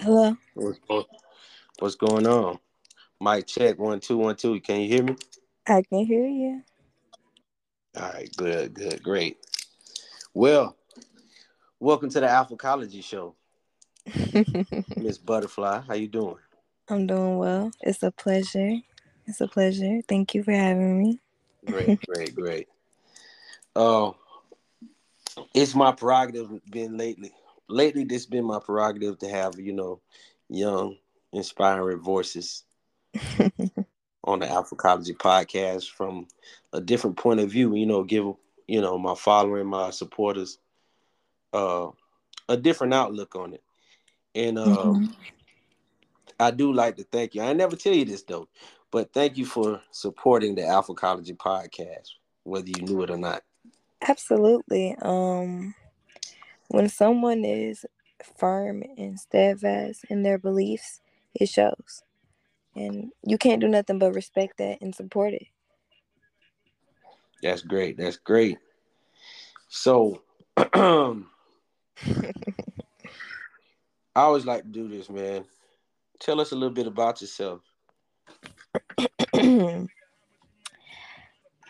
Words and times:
Hello. 0.00 0.36
What's, 0.54 0.78
what's 1.80 1.96
going 1.96 2.24
on? 2.24 2.60
Mic 3.20 3.48
check 3.48 3.80
one 3.80 3.98
two 3.98 4.16
one 4.16 4.36
two. 4.36 4.60
Can 4.60 4.80
you 4.82 4.88
hear 4.88 5.02
me? 5.02 5.16
I 5.66 5.82
can 5.82 6.06
hear 6.06 6.24
you. 6.24 6.62
All 7.96 8.08
right, 8.12 8.30
good, 8.36 8.74
good, 8.74 9.02
great. 9.02 9.38
Well, 10.34 10.76
welcome 11.80 12.10
to 12.10 12.20
the 12.20 12.28
Alpha 12.28 12.52
Alphacology 12.52 13.00
Show, 13.00 13.34
Miss 14.96 15.18
Butterfly. 15.18 15.80
How 15.80 15.94
you 15.94 16.06
doing? 16.06 16.36
I'm 16.88 17.08
doing 17.08 17.38
well. 17.38 17.72
It's 17.80 18.04
a 18.04 18.12
pleasure. 18.12 18.76
It's 19.26 19.40
a 19.40 19.48
pleasure. 19.48 20.00
Thank 20.06 20.32
you 20.32 20.44
for 20.44 20.52
having 20.52 21.02
me. 21.02 21.18
Great, 21.66 21.98
great, 22.06 22.36
great. 22.36 22.68
Uh, 23.74 24.12
it's 25.54 25.74
my 25.74 25.90
prerogative 25.90 26.50
been 26.70 26.96
lately. 26.96 27.32
Lately, 27.68 28.04
this 28.04 28.26
been 28.26 28.44
my 28.44 28.60
prerogative 28.60 29.18
to 29.18 29.28
have 29.28 29.58
you 29.58 29.72
know 29.72 30.00
young, 30.48 30.96
inspiring 31.32 32.00
voices 32.00 32.64
on 34.24 34.40
the 34.40 34.50
Alphacology 34.50 35.14
podcast 35.14 35.90
from 35.90 36.26
a 36.72 36.80
different 36.80 37.16
point 37.16 37.40
of 37.40 37.50
view. 37.50 37.74
You 37.74 37.86
know, 37.86 38.02
give 38.02 38.24
you 38.66 38.80
know 38.80 38.98
my 38.98 39.14
following, 39.14 39.66
my 39.66 39.90
supporters, 39.90 40.58
uh, 41.52 41.88
a 42.48 42.56
different 42.56 42.94
outlook 42.94 43.34
on 43.36 43.54
it. 43.54 43.62
And 44.34 44.58
uh, 44.58 44.66
mm-hmm. 44.66 45.06
I 46.38 46.50
do 46.50 46.72
like 46.72 46.96
to 46.96 47.04
thank 47.04 47.34
you. 47.34 47.42
I 47.42 47.52
never 47.52 47.76
tell 47.76 47.94
you 47.94 48.04
this 48.04 48.22
though, 48.22 48.48
but 48.90 49.12
thank 49.12 49.36
you 49.36 49.44
for 49.44 49.80
supporting 49.90 50.54
the 50.54 50.66
Alphacology 50.66 51.34
podcast, 51.34 52.10
whether 52.44 52.68
you 52.68 52.82
knew 52.82 53.02
it 53.02 53.10
or 53.10 53.18
not. 53.18 53.42
Absolutely. 54.06 54.96
Um, 55.02 55.74
when 56.68 56.88
someone 56.88 57.44
is 57.44 57.84
firm 58.36 58.82
and 58.96 59.18
steadfast 59.18 60.04
in 60.08 60.22
their 60.22 60.38
beliefs, 60.38 61.00
it 61.34 61.48
shows. 61.48 62.02
And 62.74 63.10
you 63.24 63.38
can't 63.38 63.60
do 63.60 63.68
nothing 63.68 63.98
but 63.98 64.14
respect 64.14 64.58
that 64.58 64.80
and 64.80 64.94
support 64.94 65.34
it. 65.34 65.46
That's 67.42 67.62
great. 67.62 67.96
That's 67.96 68.18
great. 68.18 68.58
So 69.68 70.22
I 70.56 71.22
always 74.14 74.44
like 74.44 74.62
to 74.62 74.68
do 74.68 74.88
this, 74.88 75.08
man. 75.10 75.44
Tell 76.20 76.40
us 76.40 76.52
a 76.52 76.56
little 76.56 76.74
bit 76.74 76.86
about 76.86 77.20
yourself. 77.20 77.60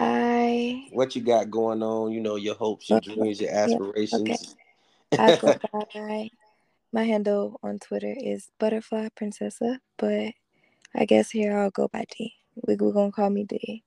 I 0.01 0.89
what 0.93 1.17
you 1.17 1.23
got 1.23 1.51
going 1.51 1.83
on, 1.83 2.13
you 2.13 2.21
know, 2.21 2.37
your 2.37 2.55
hopes, 2.55 2.89
your 2.89 2.99
uh, 2.99 3.01
dreams, 3.01 3.41
your 3.41 3.51
aspirations. 3.51 4.23
Okay. 4.23 4.37
I 5.19 5.37
go 5.37 5.59
by 6.03 6.31
my 6.93 7.05
handle 7.05 7.59
on 7.63 7.79
Twitter 7.79 8.15
is 8.19 8.51
butterfly 8.59 9.09
princessa, 9.19 9.79
but 9.97 10.33
I 10.95 11.05
guess 11.07 11.31
here 11.31 11.57
I'll 11.57 11.71
go 11.71 11.89
by 11.89 12.05
D. 12.17 12.35
We, 12.67 12.77
we're 12.77 12.93
gonna 12.93 13.13
call 13.13 13.31
me 13.31 13.45
D. 13.45 13.85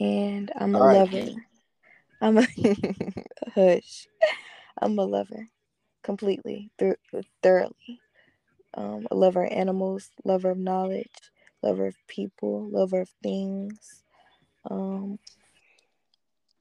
And 0.00 0.50
I'm 0.56 0.74
a 0.74 0.78
All 0.78 0.86
lover. 0.86 1.16
Right. 1.16 1.36
I'm 2.20 2.38
a 2.38 2.46
hush. 3.54 4.06
I'm 4.80 4.98
a 4.98 5.04
lover 5.04 5.48
completely, 6.02 6.70
th- 6.78 6.98
thoroughly. 7.42 8.00
Um, 8.74 9.06
a 9.10 9.14
lover 9.14 9.44
of 9.44 9.52
animals, 9.52 10.10
lover 10.24 10.50
of 10.50 10.58
knowledge, 10.58 11.30
lover 11.62 11.86
of 11.86 11.96
people, 12.08 12.68
lover 12.70 13.02
of 13.02 13.10
things. 13.22 14.02
Um, 14.70 15.18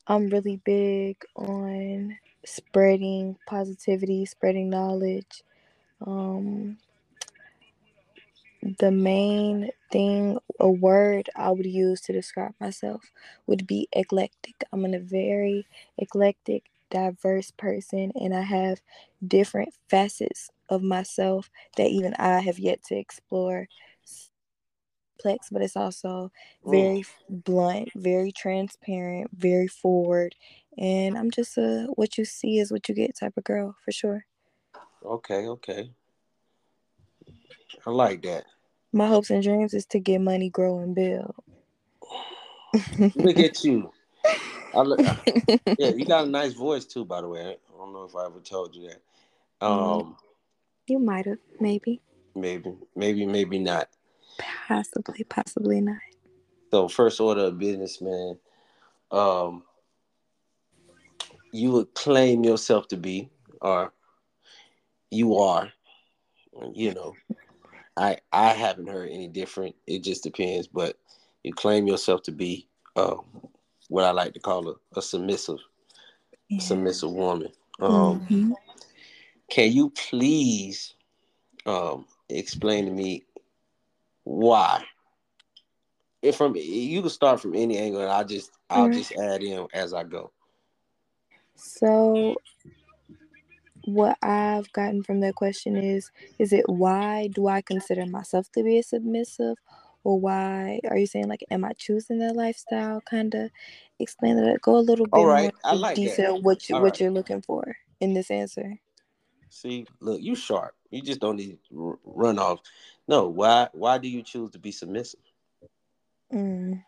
I'm 0.07 0.29
really 0.29 0.57
big 0.57 1.17
on 1.35 2.17
spreading 2.45 3.37
positivity, 3.47 4.25
spreading 4.25 4.69
knowledge. 4.69 5.43
Um, 6.05 6.77
the 8.79 8.91
main 8.91 9.71
thing, 9.91 10.37
a 10.59 10.69
word 10.69 11.29
I 11.35 11.51
would 11.51 11.65
use 11.65 12.01
to 12.01 12.13
describe 12.13 12.53
myself 12.59 13.03
would 13.47 13.65
be 13.65 13.87
eclectic. 13.93 14.63
I'm 14.71 14.85
a 14.85 14.99
very 14.99 15.65
eclectic, 15.97 16.65
diverse 16.89 17.51
person, 17.51 18.11
and 18.15 18.35
I 18.35 18.41
have 18.41 18.81
different 19.27 19.73
facets 19.89 20.51
of 20.69 20.83
myself 20.83 21.49
that 21.77 21.89
even 21.89 22.13
I 22.15 22.39
have 22.39 22.59
yet 22.59 22.83
to 22.85 22.95
explore 22.95 23.67
complex, 25.21 25.47
but 25.51 25.61
it's 25.61 25.77
also 25.77 26.31
very 26.65 27.03
blunt, 27.29 27.89
very 27.95 28.31
transparent, 28.31 29.29
very 29.35 29.67
forward. 29.67 30.35
And 30.77 31.17
I'm 31.17 31.31
just 31.31 31.57
a 31.57 31.87
what 31.95 32.17
you 32.17 32.25
see 32.25 32.59
is 32.59 32.71
what 32.71 32.87
you 32.87 32.95
get 32.95 33.17
type 33.17 33.33
of 33.37 33.43
girl 33.43 33.75
for 33.83 33.91
sure. 33.91 34.25
Okay, 35.03 35.47
okay. 35.47 35.91
I 37.85 37.89
like 37.89 38.21
that. 38.23 38.45
My 38.93 39.07
hopes 39.07 39.29
and 39.29 39.41
dreams 39.41 39.73
is 39.73 39.85
to 39.87 39.99
get 39.99 40.19
money, 40.19 40.49
grow, 40.49 40.79
and 40.79 40.93
build. 40.93 41.33
Look 43.15 43.39
at 43.39 43.63
you. 43.63 43.91
I 44.73 44.81
look, 44.81 44.99
yeah, 45.77 45.89
you 45.89 46.05
got 46.05 46.27
a 46.27 46.29
nice 46.29 46.53
voice 46.53 46.85
too, 46.85 47.03
by 47.03 47.21
the 47.21 47.27
way. 47.27 47.41
I 47.41 47.77
don't 47.77 47.91
know 47.91 48.03
if 48.03 48.15
I 48.15 48.25
ever 48.25 48.39
told 48.39 48.73
you 48.73 48.87
that. 48.87 49.01
Mm-hmm. 49.61 50.07
Um, 50.07 50.17
you 50.87 50.99
might 50.99 51.25
have, 51.25 51.39
maybe. 51.59 52.01
Maybe, 52.35 52.73
maybe, 52.95 53.25
maybe 53.25 53.59
not. 53.59 53.89
Possibly, 54.67 55.23
possibly 55.23 55.81
not. 55.81 55.97
So 56.71 56.87
first 56.87 57.19
order 57.19 57.45
of 57.45 57.59
business, 57.59 58.01
man. 58.01 58.37
Um, 59.11 59.63
you 61.51 61.71
would 61.71 61.93
claim 61.93 62.43
yourself 62.43 62.87
to 62.89 62.97
be, 62.97 63.29
or 63.61 63.93
you 65.09 65.37
are. 65.37 65.71
You 66.73 66.93
know, 66.93 67.13
I 67.97 68.17
I 68.31 68.49
haven't 68.49 68.87
heard 68.87 69.09
any 69.09 69.27
different. 69.27 69.75
It 69.87 70.03
just 70.03 70.23
depends, 70.23 70.67
but 70.67 70.97
you 71.43 71.53
claim 71.53 71.87
yourself 71.87 72.23
to 72.23 72.31
be 72.31 72.67
uh, 72.95 73.15
what 73.89 74.05
I 74.05 74.11
like 74.11 74.33
to 74.33 74.39
call 74.39 74.69
a, 74.69 74.75
a 74.97 75.01
submissive, 75.01 75.59
yeah. 76.49 76.59
submissive 76.59 77.11
woman. 77.11 77.51
Um, 77.81 78.21
mm-hmm. 78.21 78.51
Can 79.49 79.71
you 79.71 79.89
please 79.89 80.93
um, 81.65 82.05
explain 82.29 82.85
to 82.85 82.91
me 82.91 83.25
why? 84.23 84.83
If 86.21 86.35
from 86.35 86.55
you 86.55 87.01
can 87.01 87.09
start 87.09 87.41
from 87.41 87.55
any 87.55 87.77
angle, 87.77 88.01
and 88.01 88.11
I 88.11 88.23
just 88.23 88.51
I'll 88.69 88.87
mm-hmm. 88.87 88.97
just 88.97 89.11
add 89.13 89.43
in 89.43 89.67
as 89.73 89.93
I 89.93 90.03
go. 90.03 90.31
So, 91.55 92.35
what 93.85 94.17
I've 94.21 94.71
gotten 94.73 95.03
from 95.03 95.19
that 95.21 95.35
question 95.35 95.75
is: 95.75 96.11
Is 96.37 96.53
it 96.53 96.67
why 96.67 97.29
do 97.33 97.47
I 97.47 97.61
consider 97.61 98.05
myself 98.05 98.51
to 98.51 98.63
be 98.63 98.77
a 98.77 98.83
submissive, 98.83 99.57
or 100.03 100.19
why 100.19 100.79
are 100.89 100.97
you 100.97 101.07
saying 101.07 101.27
like, 101.27 101.45
am 101.51 101.63
I 101.63 101.73
choosing 101.73 102.19
that 102.19 102.35
lifestyle? 102.35 103.01
Kind 103.01 103.35
of 103.35 103.51
explain 103.99 104.37
that. 104.37 104.61
Go 104.61 104.77
a 104.77 104.79
little 104.79 105.05
bit 105.05 105.15
more 105.15 105.51
I 105.63 105.73
like 105.73 105.95
detail 105.95 106.35
that. 106.35 106.43
what 106.43 106.69
you 106.69 106.75
All 106.75 106.81
what 106.81 106.93
right. 106.93 106.99
you're 106.99 107.11
looking 107.11 107.41
for 107.41 107.75
in 107.99 108.13
this 108.13 108.31
answer. 108.31 108.79
See, 109.49 109.85
look, 109.99 110.21
you 110.21 110.35
sharp. 110.35 110.73
You 110.89 111.01
just 111.01 111.19
don't 111.19 111.35
need 111.35 111.57
run 111.69 112.39
off. 112.39 112.59
No, 113.11 113.27
why 113.27 113.67
why 113.73 113.99
do 113.99 114.07
you 114.07 114.23
choose 114.23 114.51
to 114.51 114.59
be 114.59 114.71
submissive? 114.71 115.19
Mm. 116.33 116.81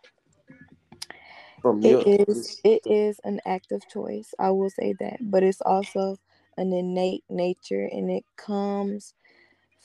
From 1.61 1.81
your, 1.81 2.01
it 2.05 2.29
is 2.29 2.61
it 2.63 2.81
is 2.85 3.19
an 3.25 3.41
active 3.45 3.81
choice. 3.89 4.33
I 4.39 4.51
will 4.51 4.69
say 4.69 4.95
that, 5.01 5.17
but 5.21 5.43
it's 5.43 5.61
also 5.61 6.17
an 6.57 6.71
innate 6.73 7.25
nature, 7.29 7.89
and 7.91 8.09
it 8.09 8.23
comes 8.37 9.13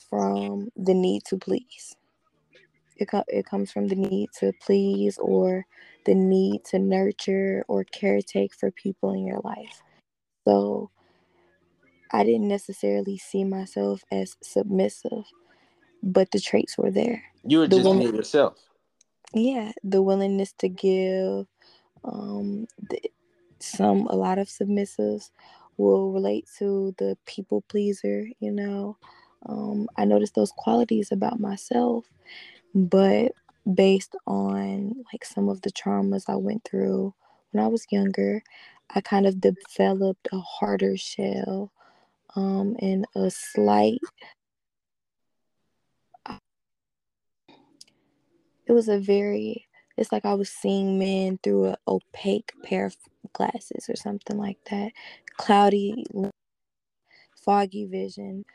from 0.09 0.69
the 0.77 0.93
need 0.93 1.25
to 1.25 1.37
please. 1.37 1.97
It 2.97 3.09
co- 3.09 3.25
it 3.27 3.45
comes 3.45 3.71
from 3.71 3.89
the 3.89 3.95
need 3.95 4.29
to 4.39 4.53
please, 4.65 5.17
or 5.17 5.65
the 6.05 6.15
need 6.15 6.63
to 6.67 6.79
nurture 6.79 7.65
or 7.67 7.83
caretake 7.83 8.53
for 8.57 8.71
people 8.71 9.13
in 9.13 9.27
your 9.27 9.41
life. 9.43 9.81
So 10.47 10.89
I 12.11 12.23
didn't 12.23 12.47
necessarily 12.47 13.17
see 13.17 13.43
myself 13.43 14.03
as 14.11 14.37
submissive, 14.41 15.25
but 16.01 16.31
the 16.31 16.39
traits 16.39 16.77
were 16.77 16.91
there. 16.91 17.23
You 17.45 17.59
were 17.59 17.67
the 17.67 17.77
just 17.77 17.99
being 17.99 18.15
yourself. 18.15 18.57
Yeah, 19.33 19.71
the 19.83 20.01
willingness 20.01 20.53
to 20.59 20.69
give. 20.69 21.47
Um, 22.03 22.67
the, 22.89 23.01
some 23.59 24.07
a 24.07 24.15
lot 24.15 24.39
of 24.39 24.47
submissives 24.47 25.31
will 25.77 26.11
relate 26.11 26.47
to 26.57 26.95
the 26.97 27.17
people 27.25 27.61
pleaser. 27.69 28.27
You 28.39 28.51
know, 28.51 28.97
um, 29.45 29.87
I 29.97 30.05
noticed 30.05 30.35
those 30.35 30.51
qualities 30.55 31.11
about 31.11 31.39
myself, 31.39 32.05
but 32.73 33.33
based 33.73 34.15
on 34.25 35.03
like 35.11 35.25
some 35.25 35.49
of 35.49 35.61
the 35.61 35.71
traumas 35.71 36.23
I 36.27 36.35
went 36.35 36.63
through 36.63 37.13
when 37.51 37.63
I 37.63 37.67
was 37.67 37.85
younger, 37.91 38.41
I 38.93 39.01
kind 39.01 39.27
of 39.27 39.41
developed 39.41 40.27
a 40.31 40.39
harder 40.39 40.97
shell 40.97 41.71
um, 42.35 42.75
and 42.79 43.05
a 43.15 43.29
slight. 43.29 43.99
It 48.69 48.73
was 48.73 48.87
a 48.87 48.99
very. 48.99 49.65
It's 49.97 50.13
like 50.13 50.23
I 50.23 50.35
was 50.35 50.49
seeing 50.49 50.97
men 50.97 51.39
through 51.43 51.65
an 51.65 51.75
opaque 51.85 52.53
pair 52.63 52.85
of 52.85 52.95
glasses 53.33 53.89
or 53.89 53.97
something 53.97 54.37
like 54.37 54.57
that. 54.69 54.93
Cloudy, 55.35 56.05
foggy 57.43 57.85
vision. 57.85 58.45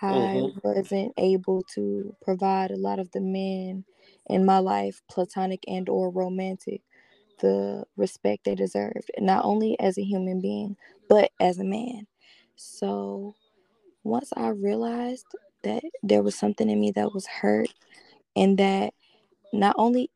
I 0.00 0.06
mm-hmm. 0.06 0.58
wasn't 0.62 1.12
able 1.18 1.64
to 1.74 2.14
provide 2.22 2.70
a 2.70 2.76
lot 2.76 2.98
of 2.98 3.10
the 3.10 3.20
men 3.20 3.84
in 4.26 4.46
my 4.46 4.58
life, 4.58 5.02
platonic 5.10 5.64
and 5.66 5.88
or 5.88 6.10
romantic, 6.10 6.82
the 7.40 7.84
respect 7.96 8.44
they 8.44 8.54
deserved, 8.54 9.10
not 9.18 9.44
only 9.44 9.78
as 9.80 9.98
a 9.98 10.04
human 10.04 10.40
being, 10.40 10.76
but 11.08 11.30
as 11.40 11.58
a 11.58 11.64
man. 11.64 12.06
So 12.56 13.34
once 14.04 14.32
I 14.36 14.48
realized 14.48 15.26
that 15.62 15.82
there 16.02 16.22
was 16.22 16.34
something 16.34 16.70
in 16.70 16.80
me 16.80 16.92
that 16.92 17.12
was 17.12 17.26
hurt 17.26 17.72
and 18.34 18.58
that 18.58 18.94
not 19.52 19.76
only 19.78 20.10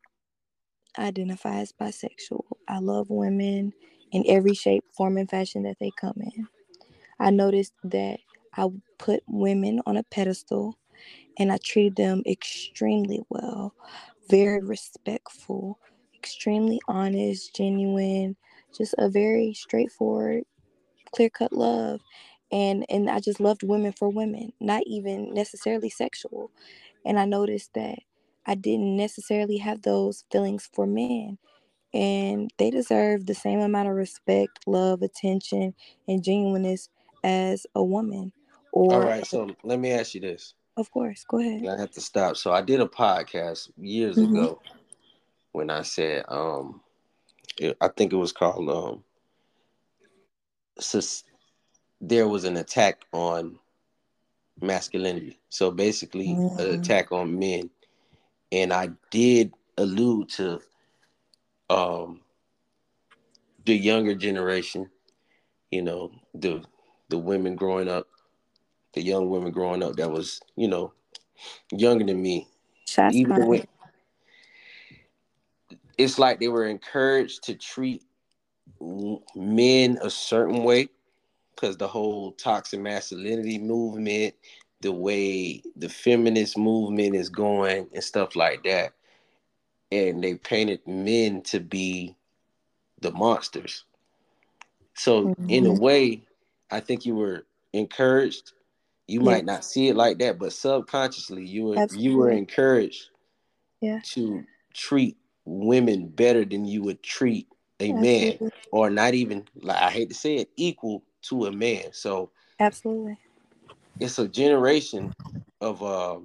identify 0.99 1.57
as 1.59 1.73
bisexual, 1.73 2.43
I 2.67 2.79
love 2.79 3.09
women 3.09 3.73
in 4.11 4.23
every 4.27 4.53
shape, 4.55 4.85
form, 4.95 5.17
and 5.17 5.29
fashion 5.29 5.63
that 5.63 5.77
they 5.79 5.91
come 5.99 6.17
in. 6.19 6.47
I 7.19 7.31
noticed 7.31 7.73
that 7.83 8.19
I 8.55 8.67
put 8.99 9.23
women 9.27 9.81
on 9.85 9.97
a 9.97 10.03
pedestal 10.03 10.77
and 11.37 11.51
I 11.51 11.57
treated 11.63 11.97
them 11.97 12.23
extremely 12.27 13.21
well, 13.29 13.75
very 14.29 14.61
respectful, 14.61 15.79
extremely 16.15 16.81
honest, 16.87 17.55
genuine, 17.55 18.37
just 18.77 18.95
a 18.97 19.09
very 19.09 19.53
straightforward, 19.53 20.43
clear 21.13 21.29
cut 21.29 21.53
love. 21.53 22.01
And 22.51 22.85
and 22.89 23.09
I 23.09 23.19
just 23.19 23.39
loved 23.41 23.63
women 23.63 23.93
for 23.93 24.09
women, 24.09 24.53
not 24.61 24.83
even 24.87 25.33
necessarily 25.33 25.89
sexual. 25.89 26.51
And 27.05 27.19
I 27.19 27.25
noticed 27.25 27.73
that 27.75 27.99
I 28.45 28.55
didn't 28.55 28.97
necessarily 28.97 29.57
have 29.57 29.81
those 29.81 30.25
feelings 30.31 30.69
for 30.73 30.85
men. 30.85 31.37
And 31.93 32.49
they 32.57 32.71
deserve 32.71 33.25
the 33.25 33.35
same 33.35 33.59
amount 33.59 33.89
of 33.89 33.95
respect, 33.95 34.59
love, 34.65 35.01
attention, 35.01 35.73
and 36.07 36.23
genuineness 36.23 36.89
as 37.23 37.67
a 37.75 37.83
woman. 37.83 38.31
Or 38.71 38.93
all 38.93 39.01
right, 39.01 39.25
so 39.25 39.49
let 39.63 39.79
me 39.79 39.91
ask 39.91 40.15
you 40.15 40.21
this. 40.21 40.53
Of 40.77 40.89
course, 40.89 41.25
go 41.27 41.39
ahead. 41.39 41.67
I 41.67 41.77
have 41.77 41.91
to 41.91 42.01
stop. 42.01 42.37
So 42.37 42.53
I 42.53 42.61
did 42.61 42.79
a 42.79 42.85
podcast 42.85 43.69
years 43.77 44.15
mm-hmm. 44.15 44.35
ago 44.35 44.61
when 45.51 45.69
I 45.69 45.81
said, 45.81 46.23
um, 46.29 46.79
it, 47.57 47.75
I 47.81 47.89
think 47.89 48.13
it 48.13 48.17
was 48.17 48.31
called, 48.31 48.69
um, 48.69 49.03
sus- 50.79 51.25
there 51.99 52.29
was 52.29 52.45
an 52.45 52.55
attack 52.55 53.01
on 53.11 53.59
masculinity. 54.61 55.37
So 55.49 55.71
basically, 55.71 56.29
mm-hmm. 56.29 56.57
an 56.57 56.79
attack 56.79 57.11
on 57.11 57.37
men, 57.37 57.69
and 58.51 58.73
I 58.73 58.89
did 59.09 59.53
allude 59.77 60.29
to 60.29 60.61
um, 61.69 62.21
the 63.65 63.75
younger 63.75 64.15
generation. 64.15 64.89
You 65.71 65.83
know, 65.83 66.11
the 66.33 66.63
the 67.09 67.17
women 67.17 67.55
growing 67.55 67.87
up, 67.87 68.07
the 68.93 69.01
young 69.01 69.29
women 69.29 69.51
growing 69.51 69.83
up 69.83 69.95
that 69.95 70.11
was, 70.11 70.41
you 70.55 70.67
know, 70.67 70.93
younger 71.71 72.05
than 72.05 72.21
me. 72.21 72.47
Shots 72.87 73.15
Even 73.15 73.47
when, 73.47 73.63
it's 75.97 76.19
like 76.19 76.39
they 76.39 76.47
were 76.47 76.65
encouraged 76.65 77.43
to 77.43 77.55
treat 77.55 78.03
men 79.35 79.97
a 80.01 80.09
certain 80.09 80.63
way 80.63 80.89
because 81.55 81.77
the 81.77 81.87
whole 81.87 82.31
toxic 82.33 82.79
masculinity 82.79 83.59
movement, 83.59 84.33
the 84.81 84.91
way 84.91 85.61
the 85.75 85.89
feminist 85.89 86.57
movement 86.57 87.15
is 87.15 87.29
going 87.29 87.87
and 87.93 88.03
stuff 88.03 88.35
like 88.35 88.63
that. 88.63 88.93
And 89.91 90.23
they 90.23 90.35
painted 90.35 90.85
men 90.87 91.41
to 91.43 91.59
be 91.59 92.15
the 93.01 93.11
monsters. 93.11 93.85
So 94.93 95.27
mm-hmm. 95.27 95.49
in 95.49 95.65
a 95.65 95.69
mm-hmm. 95.69 95.83
way, 95.83 96.23
I 96.69 96.79
think 96.79 97.05
you 97.05 97.15
were 97.15 97.45
encouraged. 97.73 98.53
You 99.07 99.19
yeah. 99.19 99.25
might 99.25 99.45
not 99.45 99.65
see 99.65 99.89
it 99.89 99.95
like 99.95 100.19
that, 100.19 100.39
but 100.39 100.53
subconsciously 100.53 101.45
you 101.45 101.65
were 101.65 101.87
you 101.95 102.17
were 102.17 102.31
encouraged 102.31 103.09
yeah. 103.81 103.99
to 104.11 104.43
treat 104.73 105.17
women 105.45 106.07
better 106.07 106.45
than 106.45 106.65
you 106.65 106.81
would 106.83 107.03
treat 107.03 107.47
a 107.79 107.91
Absolutely. 107.91 108.37
man, 108.39 108.51
or 108.71 108.89
not 108.89 109.13
even 109.13 109.47
like 109.55 109.81
I 109.81 109.89
hate 109.89 110.09
to 110.09 110.15
say 110.15 110.35
it, 110.35 110.49
equal 110.55 111.03
to 111.23 111.47
a 111.47 111.51
man. 111.51 111.85
So 111.91 112.31
Absolutely, 112.59 113.17
it's 114.01 114.19
a 114.19 114.27
generation 114.27 115.13
of 115.61 115.81
uh, 115.81 116.19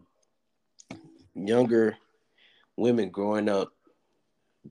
younger 1.35 1.97
women 2.77 3.11
growing 3.11 3.49
up 3.49 3.73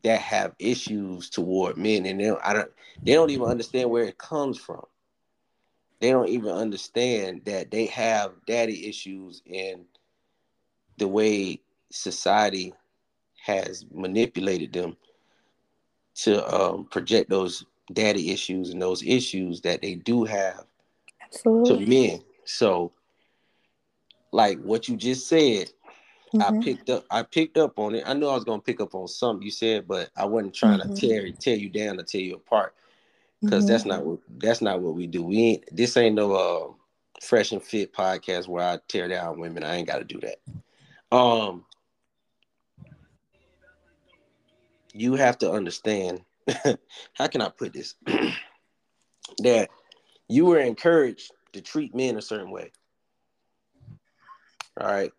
that 0.04 0.19
have 0.19 0.54
issues 0.60 1.30
toward 1.30 1.78
men, 1.78 2.06
and 2.06 2.19
they 2.19 2.25
don't, 2.25 2.42
I 2.44 2.54
don't 2.54 2.72
they 3.04 3.13
don't 3.13 3.30
even 3.30 3.48
understand 3.48 3.90
where 3.90 4.04
it 4.04 4.18
comes 4.18 4.57
from 4.57 4.84
they 6.00 6.12
don't 6.12 6.30
even 6.30 6.52
understand 6.52 7.42
that 7.46 7.72
they 7.72 7.86
have 7.88 8.34
daddy 8.46 8.88
issues 8.88 9.42
and 9.52 9.86
the 10.98 11.07
way 11.07 11.60
society 11.92 12.74
has 13.44 13.86
manipulated 13.94 14.74
them 14.74 14.98
to 16.16 16.46
um, 16.54 16.86
project 16.86 17.30
those 17.30 17.66
daddy 17.94 18.31
issues 18.31 18.69
and 18.69 18.81
those 18.81 19.04
issues 19.04 19.62
that 19.62 19.81
they 19.81 19.96
do 19.96 20.24
have 20.24 20.66
Absolutely. 21.24 21.86
to 21.86 21.90
men. 21.90 22.22
So, 22.46 22.92
like 24.36 24.62
what 24.62 24.90
you 24.90 24.98
just 24.98 25.30
said, 25.30 25.72
mm-hmm. 26.34 26.42
I 26.42 26.62
picked 26.62 26.90
up. 26.90 27.06
I 27.10 27.24
picked 27.24 27.58
up 27.58 27.80
on 27.80 27.96
it. 27.96 28.04
I 28.06 28.14
knew 28.14 28.28
I 28.28 28.36
was 28.36 28.44
gonna 28.44 28.62
pick 28.62 28.82
up 28.82 28.94
on 28.94 29.08
something 29.08 29.46
you 29.46 29.52
said, 29.52 29.88
but 29.88 30.10
I 30.18 30.26
wasn't 30.26 30.54
trying 30.54 30.80
mm-hmm. 30.80 30.94
to 30.94 31.02
tear 31.02 31.32
tear 31.32 31.56
you 31.56 31.70
down 31.70 32.00
or 32.00 32.04
tear 32.04 32.22
you 32.22 32.36
apart 32.36 32.76
because 33.42 33.64
mm-hmm. 33.64 33.72
that's 33.72 33.86
not 33.86 34.06
what 34.06 34.20
that's 34.38 34.62
not 34.62 34.82
what 34.82 34.94
we 34.94 35.08
do. 35.08 35.24
We 35.24 35.38
ain't 35.42 35.76
this 35.76 35.96
ain't 35.96 36.16
no 36.16 36.34
uh, 36.34 36.74
fresh 37.24 37.54
and 37.54 37.64
fit 37.64 37.94
podcast 37.94 38.50
where 38.50 38.66
I 38.66 38.80
tear 38.90 39.08
down 39.08 39.40
women. 39.40 39.64
I 39.64 39.78
ain't 39.78 39.88
got 39.88 40.00
to 40.00 40.04
do 40.04 40.20
that. 40.20 41.16
Um, 41.16 41.64
you 44.92 45.16
have 45.16 45.38
to 45.40 45.52
understand. 45.52 46.22
how 47.14 47.28
can 47.28 47.42
I 47.42 47.50
put 47.50 47.72
this? 47.72 47.96
that 49.40 49.70
you 50.28 50.46
were 50.46 50.60
encouraged 50.60 51.31
to 51.54 51.62
treat 51.62 51.96
men 51.96 52.18
a 52.18 52.22
certain 52.22 52.52
way. 52.52 52.72
All 54.80 54.88
right, 54.88 55.12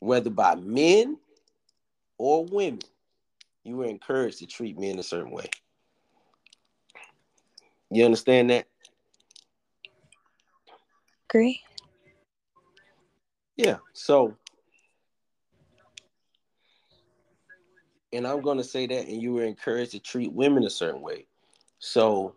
whether 0.00 0.30
by 0.30 0.54
men 0.54 1.18
or 2.18 2.44
women, 2.46 2.80
you 3.64 3.76
were 3.76 3.86
encouraged 3.86 4.38
to 4.38 4.46
treat 4.46 4.78
men 4.78 4.98
a 4.98 5.02
certain 5.02 5.30
way. 5.30 5.50
You 7.90 8.04
understand 8.04 8.50
that? 8.50 8.66
Agree. 11.28 11.60
Yeah. 13.56 13.76
So, 13.92 14.36
and 18.12 18.26
I'm 18.26 18.40
going 18.40 18.58
to 18.58 18.64
say 18.64 18.86
that, 18.86 19.06
and 19.06 19.20
you 19.20 19.34
were 19.34 19.44
encouraged 19.44 19.92
to 19.92 20.00
treat 20.00 20.32
women 20.32 20.64
a 20.64 20.70
certain 20.70 21.02
way. 21.02 21.26
So, 21.78 22.34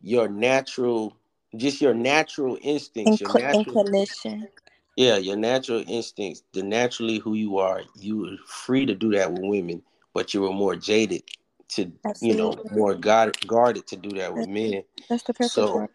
your 0.00 0.28
natural, 0.28 1.16
just 1.56 1.80
your 1.80 1.94
natural 1.94 2.58
instincts, 2.60 3.20
Incl- 3.20 3.34
your 3.34 3.42
natural 3.42 3.78
inclination. 3.78 4.48
Yeah, 4.96 5.16
your 5.16 5.36
natural 5.36 5.82
instincts, 5.88 6.42
the 6.52 6.62
naturally 6.62 7.18
who 7.18 7.34
you 7.34 7.58
are, 7.58 7.82
you 7.96 8.18
were 8.18 8.36
free 8.46 8.84
to 8.84 8.94
do 8.94 9.10
that 9.12 9.32
with 9.32 9.42
women, 9.42 9.82
but 10.12 10.34
you 10.34 10.42
were 10.42 10.52
more 10.52 10.76
jaded 10.76 11.22
to 11.70 11.90
Absolutely. 12.04 12.28
you 12.28 12.36
know 12.36 12.64
more 12.72 12.94
guard, 12.94 13.36
guarded 13.46 13.86
to 13.86 13.96
do 13.96 14.10
that 14.10 14.34
with 14.34 14.48
men. 14.48 14.82
That's 15.08 15.22
the 15.22 15.32
perfect 15.32 15.54
so, 15.54 15.76
word. 15.76 15.88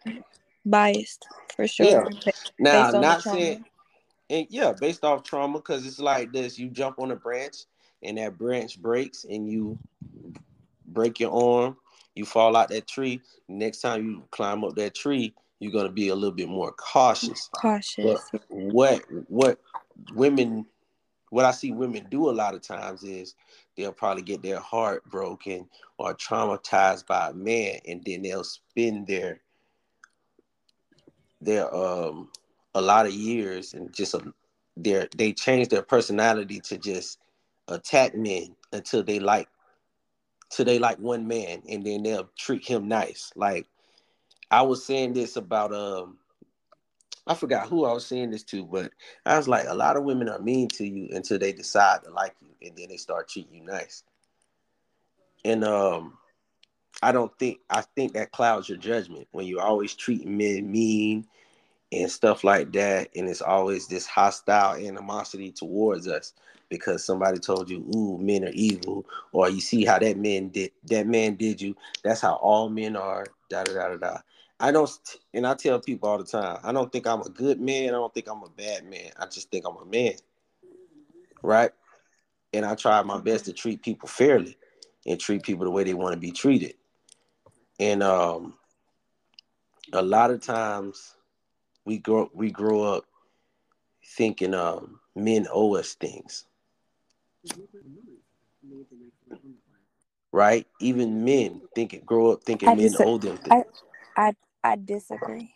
Biased 0.66 1.26
for 1.54 1.68
sure. 1.68 1.86
Yeah. 1.86 2.08
Now, 2.58 2.90
not 2.90 3.22
saying, 3.22 3.64
and 4.28 4.46
yeah, 4.50 4.72
based 4.72 5.04
off 5.04 5.22
trauma, 5.22 5.58
because 5.58 5.86
it's 5.86 6.00
like 6.00 6.32
this: 6.32 6.58
you 6.58 6.68
jump 6.68 6.98
on 6.98 7.12
a 7.12 7.16
branch, 7.16 7.64
and 8.02 8.18
that 8.18 8.36
branch 8.36 8.80
breaks, 8.80 9.24
and 9.24 9.48
you 9.48 9.78
break 10.86 11.20
your 11.20 11.32
arm. 11.32 11.76
You 12.16 12.24
fall 12.24 12.56
out 12.56 12.70
that 12.70 12.88
tree. 12.88 13.20
Next 13.48 13.80
time 13.80 14.04
you 14.04 14.24
climb 14.32 14.64
up 14.64 14.74
that 14.74 14.96
tree, 14.96 15.34
you're 15.60 15.72
gonna 15.72 15.88
be 15.88 16.08
a 16.08 16.14
little 16.14 16.34
bit 16.34 16.48
more 16.48 16.72
cautious. 16.72 17.48
Cautious. 17.54 18.30
But 18.30 18.44
what 18.48 19.02
what 19.28 19.60
women 20.14 20.66
what 21.30 21.44
I 21.44 21.50
see 21.50 21.72
women 21.72 22.06
do 22.10 22.30
a 22.30 22.32
lot 22.32 22.54
of 22.54 22.62
times 22.62 23.02
is 23.02 23.34
they'll 23.76 23.92
probably 23.92 24.22
get 24.22 24.42
their 24.42 24.60
heart 24.60 25.04
broken 25.10 25.68
or 25.98 26.14
traumatized 26.14 27.06
by 27.06 27.30
a 27.30 27.34
man, 27.34 27.80
and 27.86 28.02
then 28.04 28.22
they'll 28.22 28.44
spend 28.44 29.06
their 29.06 29.40
their 31.40 31.72
um 31.74 32.30
a 32.74 32.80
lot 32.80 33.06
of 33.06 33.12
years 33.12 33.74
and 33.74 33.92
just 33.94 34.14
a, 34.14 34.32
their 34.76 35.08
they 35.16 35.32
change 35.32 35.68
their 35.68 35.82
personality 35.82 36.60
to 36.60 36.78
just 36.78 37.18
attack 37.68 38.14
men 38.14 38.54
until 38.72 39.02
they 39.02 39.18
like 39.18 39.48
till 40.50 40.64
they 40.64 40.78
like 40.78 40.98
one 40.98 41.26
man, 41.26 41.62
and 41.68 41.84
then 41.84 42.02
they'll 42.02 42.30
treat 42.38 42.66
him 42.66 42.88
nice. 42.88 43.32
Like 43.36 43.66
I 44.50 44.62
was 44.62 44.84
saying 44.84 45.14
this 45.14 45.36
about 45.36 45.74
um 45.74 46.18
I 47.26 47.34
forgot 47.34 47.68
who 47.68 47.86
I 47.86 47.92
was 47.94 48.06
saying 48.06 48.30
this 48.30 48.44
to, 48.44 48.64
but 48.66 48.92
I 49.26 49.36
was 49.38 49.48
like, 49.48 49.66
a 49.68 49.74
lot 49.74 49.96
of 49.96 50.04
women 50.04 50.28
are 50.28 50.40
mean 50.40 50.68
to 50.70 50.86
you 50.86 51.08
until 51.12 51.38
they 51.38 51.52
decide 51.52 52.02
to 52.04 52.10
like 52.10 52.34
you, 52.42 52.50
and 52.68 52.76
then 52.76 52.88
they 52.90 52.98
start 52.98 53.28
treating 53.30 53.54
you 53.54 53.64
nice. 53.64 54.04
And 55.44 55.64
um, 55.64 56.18
I 57.02 57.12
don't 57.12 57.36
think 57.38 57.60
I 57.70 57.82
think 57.96 58.14
that 58.14 58.32
clouds 58.32 58.68
your 58.68 58.78
judgment 58.78 59.28
when 59.32 59.46
you're 59.46 59.62
always 59.62 59.94
treating 59.94 60.36
men 60.38 60.70
mean, 60.70 61.26
and 61.92 62.10
stuff 62.10 62.44
like 62.44 62.72
that. 62.72 63.08
And 63.16 63.28
it's 63.28 63.42
always 63.42 63.88
this 63.88 64.06
hostile 64.06 64.74
animosity 64.76 65.52
towards 65.52 66.08
us 66.08 66.34
because 66.70 67.04
somebody 67.04 67.38
told 67.38 67.70
you, 67.70 67.86
"Ooh, 67.96 68.18
men 68.18 68.44
are 68.44 68.52
evil," 68.52 69.06
or 69.32 69.50
you 69.50 69.60
see 69.60 69.84
how 69.84 69.98
that 69.98 70.18
man 70.18 70.48
did 70.48 70.72
that 70.84 71.06
man 71.06 71.36
did 71.36 71.60
you. 71.60 71.76
That's 72.04 72.20
how 72.22 72.34
all 72.36 72.68
men 72.68 72.96
are. 72.96 73.26
Da 73.50 73.64
da 73.64 73.74
da 73.74 73.88
da 73.90 73.96
da. 73.96 74.18
I 74.60 74.72
don't, 74.72 74.90
and 75.32 75.46
I 75.46 75.54
tell 75.54 75.78
people 75.80 76.08
all 76.08 76.18
the 76.18 76.24
time, 76.24 76.58
I 76.64 76.72
don't 76.72 76.90
think 76.90 77.06
I'm 77.06 77.22
a 77.22 77.28
good 77.28 77.60
man. 77.60 77.90
I 77.90 77.92
don't 77.92 78.12
think 78.12 78.28
I'm 78.28 78.42
a 78.42 78.48
bad 78.48 78.84
man. 78.84 79.10
I 79.16 79.26
just 79.26 79.50
think 79.50 79.64
I'm 79.66 79.76
a 79.76 79.84
man, 79.84 80.14
right? 81.42 81.70
And 82.52 82.64
I 82.64 82.74
try 82.74 83.00
my 83.02 83.20
best 83.20 83.44
to 83.44 83.52
treat 83.52 83.82
people 83.82 84.08
fairly 84.08 84.56
and 85.06 85.20
treat 85.20 85.44
people 85.44 85.64
the 85.64 85.70
way 85.70 85.84
they 85.84 85.94
want 85.94 86.14
to 86.14 86.18
be 86.18 86.32
treated. 86.32 86.74
And 87.78 88.02
um, 88.02 88.54
a 89.92 90.02
lot 90.02 90.30
of 90.30 90.42
times 90.42 91.14
we 91.84 91.98
grow 91.98 92.28
we 92.34 92.50
grow 92.50 92.82
up 92.82 93.04
thinking 94.16 94.54
um, 94.54 94.98
men 95.14 95.46
owe 95.52 95.76
us 95.76 95.94
things. 95.94 96.46
Right? 100.32 100.66
Even 100.80 101.24
men 101.24 101.62
thinking 101.74 102.02
grow 102.04 102.32
up 102.32 102.42
thinking 102.42 102.70
I 102.70 102.74
men 102.74 102.94
owe 102.98 103.18
them 103.18 103.36
things. 103.36 103.64
I, 104.16 104.28
I 104.28 104.34
I 104.64 104.76
disagree. 104.76 105.52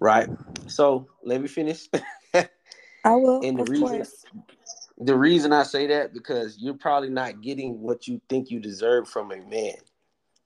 Right. 0.00 0.28
So 0.66 1.06
let 1.22 1.40
me 1.40 1.48
finish. 1.48 1.88
I 2.34 3.14
will. 3.14 3.40
And 3.42 3.58
the 3.58 3.64
reason 3.64 3.88
course. 3.88 4.24
the 4.98 5.16
reason 5.16 5.52
I 5.52 5.62
say 5.62 5.86
that 5.86 6.12
because 6.12 6.58
you're 6.58 6.74
probably 6.74 7.10
not 7.10 7.40
getting 7.40 7.80
what 7.80 8.06
you 8.06 8.20
think 8.28 8.50
you 8.50 8.60
deserve 8.60 9.08
from 9.08 9.32
a 9.32 9.36
man, 9.36 9.76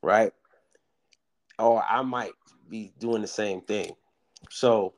right? 0.03 0.33
Or 1.59 1.83
I 1.83 2.03
might 2.03 2.33
be 2.69 2.93
doing 2.99 3.23
the 3.23 3.29
same 3.29 3.61
thing. 3.63 3.93
So 4.51 4.95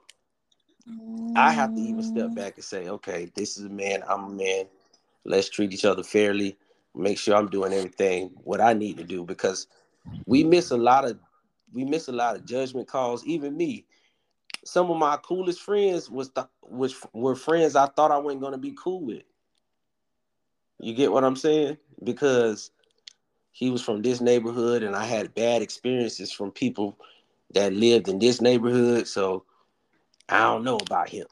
I 1.36 1.50
have 1.52 1.74
to 1.74 1.80
even 1.80 2.02
step 2.02 2.30
mm. 2.30 2.34
back 2.34 2.56
and 2.56 2.64
say, 2.64 2.88
okay, 2.88 3.30
this 3.34 3.56
is 3.56 3.64
a 3.64 3.70
man, 3.70 4.02
I'm 4.08 4.24
a 4.24 4.30
man. 4.30 4.66
Let's 5.24 5.48
treat 5.48 5.72
each 5.72 5.84
other 5.84 6.02
fairly. 6.02 6.56
Make 6.94 7.18
sure 7.18 7.34
I'm 7.34 7.48
doing 7.48 7.72
everything 7.72 8.30
what 8.44 8.60
I 8.60 8.72
need 8.72 8.98
to 8.98 9.04
do 9.04 9.24
because 9.24 9.66
we 10.26 10.44
miss 10.44 10.70
a 10.70 10.76
lot 10.76 11.04
of 11.04 11.18
we 11.72 11.84
miss 11.84 12.08
a 12.08 12.12
lot 12.12 12.36
of 12.36 12.44
judgment 12.44 12.88
calls. 12.88 13.24
Even 13.24 13.56
me, 13.56 13.86
some 14.64 14.90
of 14.90 14.96
my 14.96 15.16
coolest 15.18 15.60
friends 15.60 16.10
was 16.10 16.30
th- 16.30 16.46
which 16.62 16.94
were 17.12 17.34
friends 17.36 17.76
I 17.76 17.86
thought 17.86 18.10
I 18.10 18.18
wasn't 18.18 18.42
gonna 18.42 18.58
be 18.58 18.74
cool 18.76 19.04
with. 19.04 19.22
You 20.80 20.94
get 20.94 21.12
what 21.12 21.24
I'm 21.24 21.36
saying? 21.36 21.78
Because 22.02 22.70
he 23.52 23.70
was 23.70 23.82
from 23.82 24.02
this 24.02 24.20
neighborhood 24.20 24.82
and 24.82 24.96
I 24.96 25.04
had 25.04 25.34
bad 25.34 25.62
experiences 25.62 26.32
from 26.32 26.50
people 26.50 26.98
that 27.54 27.72
lived 27.72 28.08
in 28.08 28.18
this 28.18 28.40
neighborhood. 28.40 29.06
So 29.06 29.44
I 30.28 30.40
don't 30.40 30.64
know 30.64 30.76
about 30.76 31.08
him. 31.08 31.26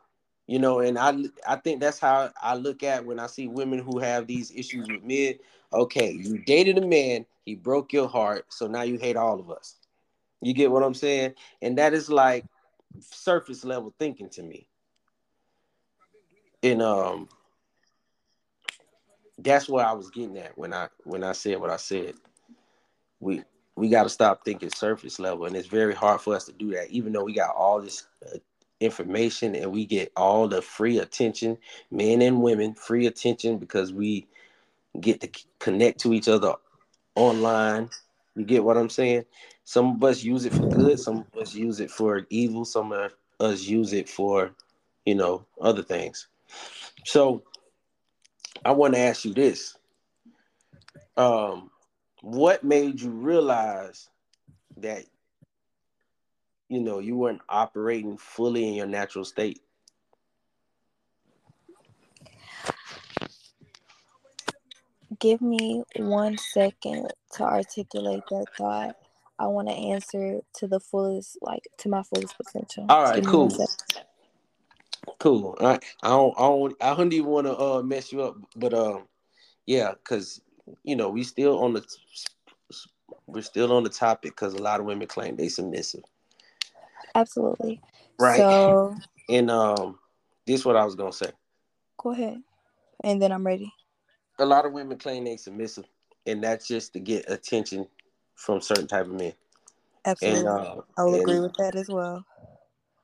You 0.46 0.58
know, 0.58 0.80
and 0.80 0.98
I 0.98 1.14
I 1.46 1.56
think 1.56 1.80
that's 1.80 1.98
how 1.98 2.30
I 2.42 2.54
look 2.56 2.82
at 2.82 3.06
when 3.06 3.18
I 3.18 3.26
see 3.26 3.48
women 3.48 3.78
who 3.78 3.98
have 3.98 4.26
these 4.26 4.50
issues 4.50 4.88
with 4.88 5.02
men. 5.02 5.34
Okay, 5.72 6.12
you 6.12 6.38
dated 6.44 6.78
a 6.78 6.86
man, 6.86 7.24
he 7.44 7.54
broke 7.54 7.92
your 7.92 8.08
heart, 8.08 8.46
so 8.52 8.66
now 8.66 8.82
you 8.82 8.98
hate 8.98 9.16
all 9.16 9.40
of 9.40 9.50
us. 9.50 9.76
You 10.42 10.54
get 10.54 10.70
what 10.70 10.82
I'm 10.82 10.94
saying? 10.94 11.34
And 11.62 11.78
that 11.78 11.94
is 11.94 12.11
like 12.11 12.44
surface 13.00 13.64
level 13.64 13.94
thinking 13.99 14.28
to 14.30 14.42
me. 14.42 14.68
And 16.62 16.82
um 16.82 17.28
that's 19.38 19.68
where 19.68 19.84
I 19.84 19.92
was 19.92 20.11
getting 20.11 20.38
at 20.38 20.56
when 20.56 20.72
I 20.72 20.88
when 21.04 21.25
I 21.25 21.32
said 21.32 21.61
what 21.61 21.70
I 21.70 21.76
said. 21.76 22.14
We 23.20 23.42
we 23.76 23.88
got 23.88 24.02
to 24.04 24.08
stop 24.11 24.44
thinking 24.44 24.70
surface 24.70 25.18
level, 25.18 25.46
and 25.46 25.56
it's 25.56 25.68
very 25.68 25.94
hard 25.94 26.20
for 26.20 26.34
us 26.34 26.44
to 26.46 26.52
do 26.52 26.72
that. 26.72 26.90
Even 26.90 27.12
though 27.12 27.25
we 27.25 27.32
got 27.32 27.54
all 27.54 27.80
this 27.80 28.06
uh, 28.26 28.38
information 28.80 29.54
and 29.54 29.72
we 29.72 29.87
get 29.87 30.12
all 30.16 30.46
the 30.49 30.61
free 30.61 30.99
attention, 30.99 31.56
men 31.90 32.20
and 32.20 32.42
women, 32.42 32.75
free 32.75 33.06
attention 33.06 33.58
because 33.58 33.92
we 33.92 34.26
get 35.00 35.20
to 35.22 35.30
connect 35.58 36.00
to 36.00 36.12
each 36.12 36.28
other 36.28 36.54
online. 37.14 37.88
You 38.37 38.44
get 38.44 38.64
what 38.64 38.76
I'm 38.76 38.90
saying? 38.90 39.25
Some 39.64 39.97
of 39.97 40.04
us 40.04 40.23
use 40.23 40.45
it 40.45 40.52
for 40.52 40.69
good, 40.69 40.99
some 40.99 41.25
of 41.33 41.40
us 41.40 41.54
use 41.54 41.81
it 41.81 41.90
for 41.90 42.26
evil, 42.31 42.64
some 42.64 42.92
of 42.92 43.12
us 43.40 43.62
use 43.62 43.92
it 43.92 44.09
for, 44.09 44.50
you 45.07 45.14
know, 45.14 45.47
other 45.61 45.83
things. 45.83 46.28
So 47.04 47.42
I 48.64 48.73
want 48.73 48.95
to 48.95 49.00
ask 49.00 49.25
you 49.25 49.35
this. 49.35 49.76
Um, 51.16 51.71
what 52.23 52.64
made 52.64 53.00
you 53.00 53.11
realize 53.11 54.09
that 54.78 55.04
you 56.69 56.81
know 56.81 57.00
you 57.00 57.16
weren't 57.16 57.42
operating 57.49 58.16
fully 58.16 58.66
in 58.66 58.75
your 58.75 58.87
natural 58.87 59.25
state? 59.25 59.61
Give 65.19 65.42
me 65.42 65.83
one 65.97 66.38
second 66.38 67.12
to 67.33 67.42
articulate 67.42 68.23
that 68.31 68.47
thought. 68.57 68.97
I 69.42 69.49
want 69.49 69.66
to 69.66 69.75
answer 69.75 70.40
to 70.54 70.68
the 70.68 70.78
fullest, 70.78 71.37
like 71.42 71.66
to 71.78 71.88
my 71.88 72.04
fullest 72.04 72.37
potential. 72.37 72.87
All 72.88 73.02
right, 73.02 73.26
cool. 73.26 73.50
Cool. 75.18 75.56
I, 75.61 75.80
I 76.04 76.11
don't, 76.11 76.34
I 76.38 76.42
don't, 76.42 76.76
I 76.80 76.94
don't 76.94 77.12
even 77.12 77.26
want 77.26 77.49
to 77.49 77.58
uh, 77.58 77.82
mess 77.82 78.12
you 78.12 78.22
up, 78.22 78.37
but 78.54 78.72
um, 78.72 79.08
yeah, 79.66 79.94
because 79.94 80.40
you 80.84 80.94
know 80.94 81.08
we 81.08 81.25
still 81.25 81.58
on 81.58 81.72
the 81.72 81.84
we're 83.26 83.42
still 83.42 83.72
on 83.72 83.82
the 83.82 83.90
topic 83.90 84.30
because 84.30 84.54
a 84.54 84.62
lot 84.62 84.78
of 84.78 84.87
women 84.87 85.08
claim 85.08 85.34
they 85.34 85.49
submissive. 85.49 86.04
Absolutely. 87.16 87.80
Right. 88.20 88.38
So 88.38 88.94
and 89.28 89.50
um 89.50 89.99
this 90.46 90.61
is 90.61 90.64
what 90.64 90.76
I 90.76 90.84
was 90.84 90.94
gonna 90.94 91.12
say. 91.12 91.32
Go 91.99 92.12
ahead. 92.12 92.40
And 93.02 93.20
then 93.20 93.32
I'm 93.32 93.44
ready. 93.44 93.72
A 94.38 94.46
lot 94.46 94.66
of 94.66 94.72
women 94.72 94.99
claim 94.99 95.25
they 95.25 95.37
submissive, 95.37 95.87
and 96.28 96.44
that's 96.44 96.68
just 96.68 96.92
to 96.92 97.00
get 97.00 97.28
attention 97.28 97.88
from 98.42 98.61
certain 98.61 98.87
type 98.87 99.06
of 99.06 99.12
men. 99.12 99.32
Absolutely. 100.04 100.40
And, 100.40 100.49
uh, 100.49 100.76
I'll 100.99 101.14
agree 101.14 101.40
with 101.40 101.54
that 101.58 101.76
as 101.76 101.88
well. 101.88 102.25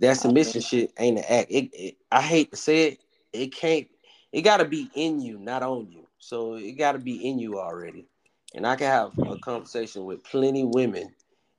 That 0.00 0.16
submission 0.16 0.61
shit 0.61 0.92
ain't 0.99 1.18
an 1.18 1.25
act. 1.28 1.50
It, 1.50 1.71
it, 1.73 1.97
I 2.11 2.23
hate 2.23 2.50
to 2.50 2.57
say 2.57 2.88
it, 2.88 3.00
it 3.33 3.54
can't 3.54 3.87
it 4.33 4.42
gotta 4.42 4.64
be 4.64 4.90
in 4.95 5.21
you, 5.21 5.38
not 5.38 5.62
on 5.62 5.88
you. 5.90 6.07
So 6.18 6.54
it 6.54 6.73
gotta 6.73 6.99
be 6.99 7.28
in 7.28 7.38
you 7.38 7.59
already. 7.59 8.07
And 8.54 8.66
I 8.66 8.76
can 8.76 8.87
have 8.87 9.18
a 9.18 9.38
conversation 9.38 10.04
with 10.04 10.25
plenty 10.25 10.64
women 10.64 11.14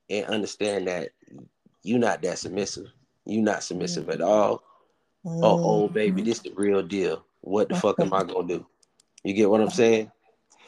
and 0.08 0.26
understand 0.26 0.86
that 0.88 1.10
you're 1.82 1.98
not 1.98 2.22
that 2.22 2.38
submissive. 2.38 2.86
You're 3.24 3.42
not 3.42 3.62
submissive 3.62 4.04
mm-hmm. 4.04 4.12
at 4.12 4.20
all. 4.20 4.62
Mm-hmm. 5.24 5.44
Oh, 5.44 5.84
oh, 5.84 5.88
baby, 5.88 6.22
this 6.22 6.40
the 6.40 6.52
real 6.54 6.82
deal. 6.82 7.24
What 7.42 7.68
the 7.68 7.76
fuck 7.76 7.98
am 8.00 8.12
I 8.12 8.22
gonna 8.24 8.46
do? 8.46 8.66
You 9.24 9.34
get 9.34 9.50
what 9.50 9.60
I'm 9.60 9.70
saying? 9.70 10.10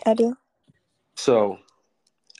I 0.06 0.14
do. 0.14 0.36
So, 1.14 1.58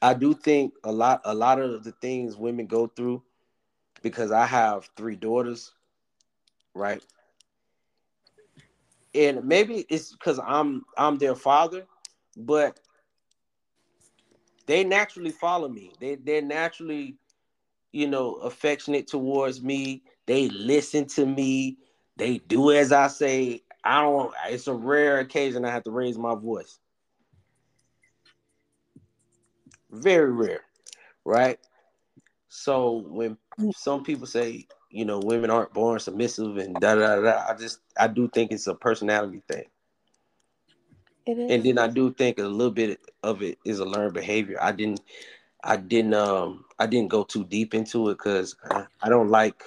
I 0.03 0.15
do 0.15 0.35
think 0.35 0.75
a 0.85 0.93
lot, 0.93 1.21
a 1.25 1.35
lot 1.35 1.61
of 1.61 1.85
the 1.85 1.93
things 1.93 2.37
women 2.37 2.67
go 2.67 2.89
through, 2.89 3.23
because 4.03 4.33
I 4.33 4.47
have 4.47 4.91
three 4.97 5.17
daughters, 5.17 5.73
right? 6.75 7.03
And 9.15 9.45
maybe 9.45 9.87
it's 9.89 10.13
because 10.13 10.41
I'm 10.45 10.85
I'm 10.99 11.19
their 11.19 11.37
father, 11.37 11.87
but 12.37 12.81
they 14.67 14.85
naturally 14.85 15.31
follow 15.31 15.69
me. 15.69 15.93
They 16.01 16.17
they're 16.17 16.43
naturally, 16.43 17.17
you 17.93 18.09
know, 18.09 18.35
affectionate 18.37 19.07
towards 19.07 19.63
me. 19.63 20.03
They 20.27 20.49
listen 20.49 21.07
to 21.09 21.27
me. 21.27 21.79
They 22.17 22.39
do 22.39 22.73
as 22.73 22.91
I 22.93 23.09
say. 23.09 23.63
I 23.85 24.03
don't. 24.03 24.33
It's 24.49 24.69
a 24.69 24.75
rare 24.75 25.19
occasion 25.21 25.65
I 25.65 25.71
have 25.71 25.85
to 25.85 25.91
raise 25.91 26.17
my 26.17 26.35
voice. 26.35 26.79
Very 29.93 30.33
rare, 30.33 30.63
right? 31.25 31.59
So 32.49 33.05
when 33.09 33.39
some 33.73 34.05
people 34.05 34.27
say, 34.27 34.67
you 34.91 35.05
know, 35.05 35.21
women 35.21 35.51
aren't 35.51 35.73
born 35.75 36.01
submissive 36.01 36.57
and 36.59 36.81
da 36.81 36.95
da 36.97 37.21
da, 37.21 37.47
I 37.49 37.55
just 37.55 37.81
I 37.99 38.09
do 38.09 38.29
think 38.29 38.53
it's 38.53 38.67
a 38.67 38.75
personality 38.75 39.43
thing. 39.49 39.65
It 41.27 41.39
is. 41.39 41.51
And 41.51 41.65
then 41.65 41.79
I 41.79 41.89
do 41.89 42.13
think 42.13 42.39
a 42.39 42.43
little 42.45 42.73
bit 42.73 43.01
of 43.23 43.43
it 43.43 43.59
is 43.65 43.79
a 43.81 43.85
learned 43.85 44.15
behavior. 44.15 44.59
I 44.61 44.73
didn't, 44.73 45.01
I 45.63 45.77
didn't, 45.77 46.15
um, 46.15 46.65
I 46.79 46.87
didn't 46.87 47.11
go 47.11 47.25
too 47.25 47.45
deep 47.45 47.75
into 47.75 48.09
it 48.11 48.19
because 48.19 48.57
I, 48.71 48.87
I 49.03 49.09
don't 49.09 49.29
like. 49.31 49.63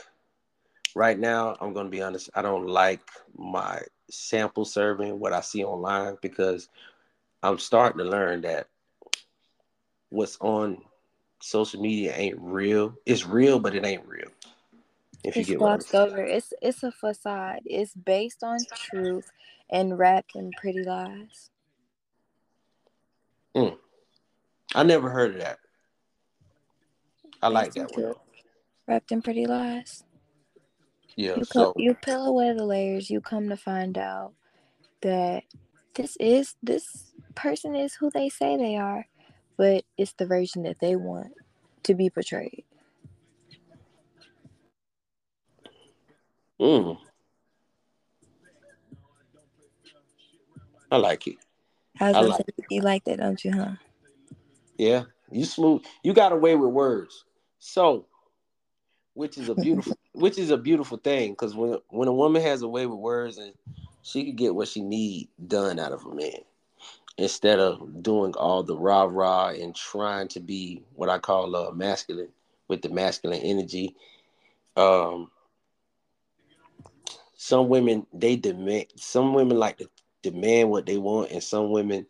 Right 0.95 1.17
now, 1.19 1.55
I'm 1.59 1.73
gonna 1.73 1.89
be 1.89 2.01
honest. 2.01 2.29
I 2.35 2.41
don't 2.41 2.67
like 2.67 3.01
my 3.37 3.81
sample 4.09 4.65
serving 4.65 5.19
what 5.19 5.33
I 5.33 5.41
see 5.41 5.63
online 5.63 6.17
because 6.21 6.69
I'm 7.43 7.59
starting 7.59 7.99
to 7.99 8.05
learn 8.05 8.41
that 8.41 8.67
what's 10.09 10.37
on 10.41 10.77
social 11.41 11.81
media 11.81 12.13
ain't 12.15 12.37
real. 12.39 12.95
It's 13.05 13.25
real, 13.25 13.59
but 13.59 13.75
it 13.75 13.85
ain't 13.85 14.07
real. 14.07 14.29
If 15.23 15.37
it's 15.37 15.49
you 15.49 15.55
get 15.55 15.59
glossed 15.59 15.95
over. 15.95 16.23
It's 16.23 16.53
it's 16.61 16.83
a 16.83 16.91
facade. 16.91 17.61
It's 17.65 17.93
based 17.93 18.43
on 18.43 18.57
truth 18.75 19.31
and 19.69 19.97
wrapped 19.97 20.35
in 20.35 20.51
pretty 20.59 20.83
lies. 20.83 21.49
Mm. 23.55 23.77
I 24.73 24.83
never 24.83 25.09
heard 25.09 25.35
of 25.35 25.41
that. 25.41 25.59
I 27.41 27.47
like 27.47 27.73
that 27.73 27.95
one. 27.95 28.13
Wrapped 28.87 29.11
in 29.11 29.21
pretty 29.21 29.47
lies. 29.47 30.03
Yeah. 31.15 31.37
You, 31.37 31.43
so 31.45 31.73
you 31.77 31.93
peel 31.95 32.25
away 32.25 32.53
the 32.53 32.65
layers, 32.65 33.09
you 33.09 33.21
come 33.21 33.49
to 33.49 33.57
find 33.57 33.97
out 33.97 34.33
that 35.01 35.43
this 35.93 36.17
is 36.19 36.55
this 36.61 37.11
person 37.35 37.75
is 37.75 37.95
who 37.95 38.09
they 38.09 38.29
say 38.29 38.57
they 38.57 38.75
are, 38.75 39.07
but 39.57 39.83
it's 39.97 40.13
the 40.13 40.25
version 40.25 40.63
that 40.63 40.79
they 40.79 40.95
want 40.95 41.33
to 41.83 41.95
be 41.95 42.09
portrayed. 42.09 42.63
Mm. 46.59 46.97
I 50.91 50.97
like 50.97 51.27
it. 51.27 51.35
I 51.99 52.09
I 52.09 52.21
like 52.21 52.37
say, 52.37 52.63
you 52.69 52.81
like 52.81 53.03
that, 53.05 53.19
don't 53.19 53.43
you, 53.43 53.53
huh? 53.53 53.71
Yeah, 54.77 55.03
you 55.31 55.45
smooth. 55.45 55.83
You 56.03 56.13
got 56.13 56.31
away 56.31 56.55
with 56.55 56.71
words. 56.71 57.25
So, 57.59 58.07
which 59.13 59.37
is 59.37 59.49
a 59.49 59.55
beautiful, 59.55 59.97
which 60.13 60.37
is 60.37 60.51
a 60.51 60.57
beautiful 60.57 60.97
thing, 60.97 61.31
because 61.31 61.55
when 61.55 61.77
when 61.89 62.07
a 62.07 62.13
woman 62.13 62.41
has 62.41 62.61
a 62.61 62.67
way 62.67 62.85
with 62.85 62.99
words 62.99 63.37
and 63.37 63.53
she 64.01 64.25
could 64.25 64.35
get 64.35 64.55
what 64.55 64.67
she 64.67 64.81
need 64.81 65.29
done 65.47 65.79
out 65.79 65.91
of 65.91 66.05
a 66.05 66.13
man, 66.13 66.39
instead 67.17 67.59
of 67.59 68.03
doing 68.03 68.33
all 68.35 68.63
the 68.63 68.77
rah 68.77 69.07
rah 69.09 69.49
and 69.49 69.75
trying 69.75 70.27
to 70.29 70.39
be 70.39 70.83
what 70.95 71.09
I 71.09 71.17
call 71.17 71.55
uh, 71.55 71.71
masculine 71.71 72.29
with 72.67 72.81
the 72.81 72.89
masculine 72.89 73.41
energy. 73.41 73.95
Um, 74.75 75.31
some 77.35 77.69
women 77.69 78.05
they 78.13 78.35
demand. 78.35 78.87
Some 78.95 79.33
women 79.33 79.57
like 79.57 79.77
to 79.77 79.89
demand 80.23 80.69
what 80.69 80.85
they 80.85 80.97
want, 80.97 81.31
and 81.31 81.43
some 81.43 81.71
women 81.71 82.05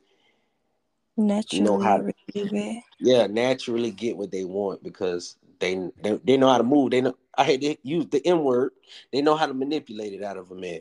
naturally 1.18 1.64
know 1.64 1.78
how 1.80 1.98
to 1.98 2.14
it. 2.34 2.84
Yeah, 3.00 3.28
naturally 3.28 3.92
get 3.92 4.18
what 4.18 4.32
they 4.32 4.46
want 4.46 4.84
because 4.84 5.38
they 5.60 5.90
they, 6.02 6.20
they 6.24 6.38
know 6.38 6.50
how 6.50 6.58
to 6.58 6.64
move. 6.64 6.92
They 6.92 7.02
know 7.02 7.16
I 7.38 7.44
hate 7.44 7.62
to 7.62 7.76
use 7.84 8.08
the 8.08 8.26
N 8.26 8.44
word. 8.44 8.72
They 9.12 9.22
know 9.22 9.36
how 9.36 9.46
to 9.46 9.54
manipulate 9.54 10.14
it 10.14 10.24
out 10.24 10.38
of 10.38 10.52
a 10.52 10.56
man. 10.56 10.80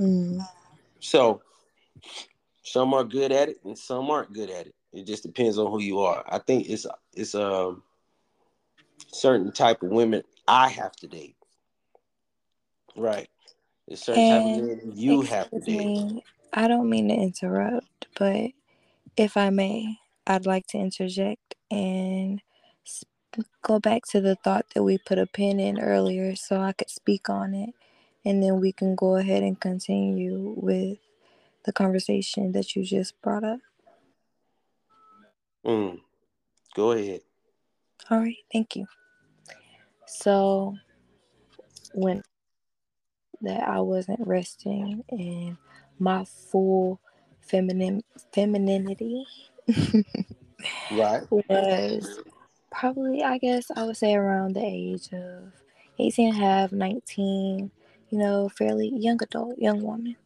Mm. 0.00 0.46
So 1.00 1.42
some 2.66 2.92
are 2.94 3.04
good 3.04 3.30
at 3.30 3.48
it 3.48 3.58
and 3.64 3.78
some 3.78 4.10
aren't 4.10 4.32
good 4.32 4.50
at 4.50 4.66
it. 4.66 4.74
It 4.92 5.06
just 5.06 5.22
depends 5.22 5.56
on 5.56 5.70
who 5.70 5.80
you 5.80 6.00
are. 6.00 6.24
I 6.28 6.38
think 6.38 6.68
it's 6.68 6.84
it's 7.14 7.34
a 7.34 7.46
um, 7.46 7.82
certain 9.12 9.52
type 9.52 9.82
of 9.82 9.90
women 9.90 10.22
I 10.48 10.68
have 10.68 10.92
to 10.96 11.06
date. 11.06 11.36
Right. 12.96 13.28
There's 13.86 14.02
certain 14.02 14.22
and 14.24 14.30
type 14.30 14.58
of 14.58 14.68
men 14.68 14.92
you 14.96 15.22
have 15.22 15.50
to 15.50 15.60
date. 15.60 15.76
Me, 15.76 16.24
I 16.52 16.66
don't 16.66 16.90
mean 16.90 17.08
to 17.08 17.14
interrupt, 17.14 18.08
but 18.18 18.50
if 19.16 19.36
I 19.36 19.50
may, 19.50 19.98
I'd 20.26 20.46
like 20.46 20.66
to 20.68 20.78
interject 20.78 21.54
and 21.70 22.42
go 23.62 23.78
back 23.78 24.02
to 24.10 24.20
the 24.20 24.34
thought 24.34 24.66
that 24.74 24.82
we 24.82 24.98
put 24.98 25.18
a 25.18 25.26
pin 25.26 25.60
in 25.60 25.78
earlier 25.78 26.34
so 26.34 26.60
I 26.60 26.72
could 26.72 26.90
speak 26.90 27.30
on 27.30 27.54
it. 27.54 27.70
And 28.24 28.42
then 28.42 28.60
we 28.60 28.72
can 28.72 28.96
go 28.96 29.16
ahead 29.16 29.44
and 29.44 29.60
continue 29.60 30.54
with 30.56 30.98
the 31.66 31.72
conversation 31.72 32.52
that 32.52 32.74
you 32.74 32.84
just 32.84 33.20
brought 33.20 33.44
up. 33.44 33.58
Mm. 35.64 36.00
Go 36.74 36.92
ahead. 36.92 37.20
All 38.10 38.20
right. 38.20 38.36
Thank 38.52 38.76
you. 38.76 38.86
So, 40.06 40.76
when 41.92 42.22
that 43.42 43.68
I 43.68 43.80
wasn't 43.80 44.26
resting 44.26 45.04
in 45.10 45.58
my 45.98 46.24
full 46.24 47.00
feminine 47.40 48.02
femininity 48.32 49.24
right 50.90 51.22
was 51.30 52.20
probably 52.70 53.22
I 53.22 53.38
guess 53.38 53.70
I 53.74 53.84
would 53.84 53.96
say 53.96 54.14
around 54.14 54.54
the 54.54 54.64
age 54.64 55.12
of 55.12 55.52
18 55.98 56.28
and 56.28 56.36
a 56.36 56.40
half, 56.40 56.72
19, 56.72 57.70
you 58.10 58.18
know, 58.18 58.48
fairly 58.50 58.92
young 58.94 59.22
adult, 59.22 59.58
young 59.58 59.82
woman. 59.82 60.16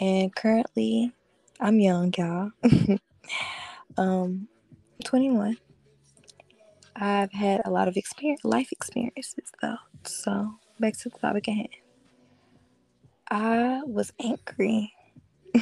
And 0.00 0.34
currently 0.34 1.12
I'm 1.60 1.80
young, 1.80 2.14
y'all. 2.18 2.52
um 3.98 4.48
21. 5.04 5.58
I've 6.96 7.32
had 7.32 7.62
a 7.64 7.70
lot 7.70 7.88
of 7.88 7.96
experience 7.96 8.42
life 8.44 8.72
experiences 8.72 9.52
though. 9.62 9.76
So 10.06 10.54
back 10.80 10.96
to 10.98 11.10
the 11.10 11.18
topic 11.18 11.48
at 11.48 11.56
hand. 11.56 11.68
I 13.30 13.82
was 13.86 14.12
angry. 14.22 14.94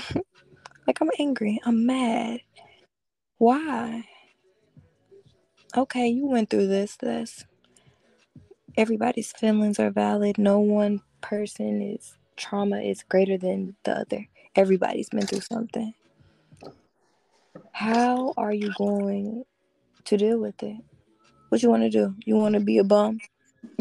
like 0.86 1.00
I'm 1.00 1.10
angry. 1.18 1.60
I'm 1.64 1.86
mad. 1.86 2.40
Why? 3.38 4.04
Okay, 5.76 6.08
you 6.08 6.26
went 6.26 6.50
through 6.50 6.68
this. 6.68 6.96
This. 6.96 7.46
Everybody's 8.76 9.32
feelings 9.32 9.80
are 9.80 9.90
valid. 9.90 10.38
No 10.38 10.60
one 10.60 11.02
person 11.22 11.82
is 11.82 12.17
trauma 12.38 12.80
is 12.80 13.02
greater 13.02 13.36
than 13.36 13.76
the 13.84 14.00
other. 14.00 14.26
Everybody's 14.54 15.10
been 15.10 15.26
through 15.26 15.40
something. 15.40 15.92
How 17.72 18.32
are 18.36 18.52
you 18.52 18.72
going 18.76 19.44
to 20.04 20.16
deal 20.16 20.38
with 20.38 20.62
it? 20.62 20.76
What 21.48 21.62
you 21.62 21.70
want 21.70 21.82
to 21.82 21.90
do? 21.90 22.14
You 22.24 22.36
want 22.36 22.54
to 22.54 22.60
be 22.72 22.78
a 22.78 22.84
bum? 22.84 23.18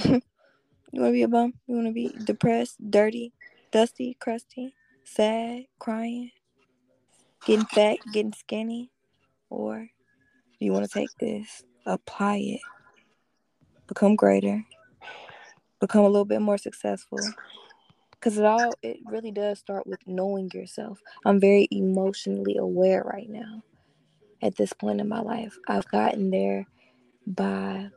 you 0.04 0.22
want 0.94 1.08
to 1.08 1.12
be 1.12 1.24
a 1.24 1.28
bum? 1.28 1.54
You 1.68 1.76
want 1.76 1.88
to 1.88 1.94
be 1.94 2.12
depressed, 2.24 2.78
dirty, 2.92 3.34
dusty, 3.72 4.18
crusty, 4.20 4.74
sad, 5.04 5.66
crying, 5.80 6.32
getting 7.46 7.66
fat, 7.66 7.98
getting 8.12 8.34
skinny? 8.34 8.92
Or 9.50 9.78
do 9.80 10.66
you 10.66 10.74
want 10.74 10.86
to 10.86 10.92
take 10.92 11.10
this, 11.20 11.64
apply 11.86 12.38
it, 12.38 12.62
become 13.88 14.16
greater, 14.16 14.64
become 15.80 16.04
a 16.04 16.10
little 16.10 16.26
bit 16.26 16.42
more 16.42 16.58
successful? 16.58 17.20
Because 18.20 18.38
it 18.38 18.46
all, 18.46 18.74
it 18.84 18.98
really 19.08 19.32
does 19.32 19.60
start 19.60 19.88
with 19.88 20.00
knowing 20.08 20.50
yourself. 20.54 21.02
I'm 21.26 21.40
very 21.40 21.68
emotionally 21.72 22.58
aware 22.58 23.04
right 23.04 23.30
now 23.30 23.64
at 24.42 24.56
this 24.58 24.74
point 24.74 25.02
in 25.02 25.10
my 25.10 25.22
life. 25.22 25.58
I've 25.68 25.88
gotten 25.90 26.32
there 26.32 26.68
by 27.28 27.90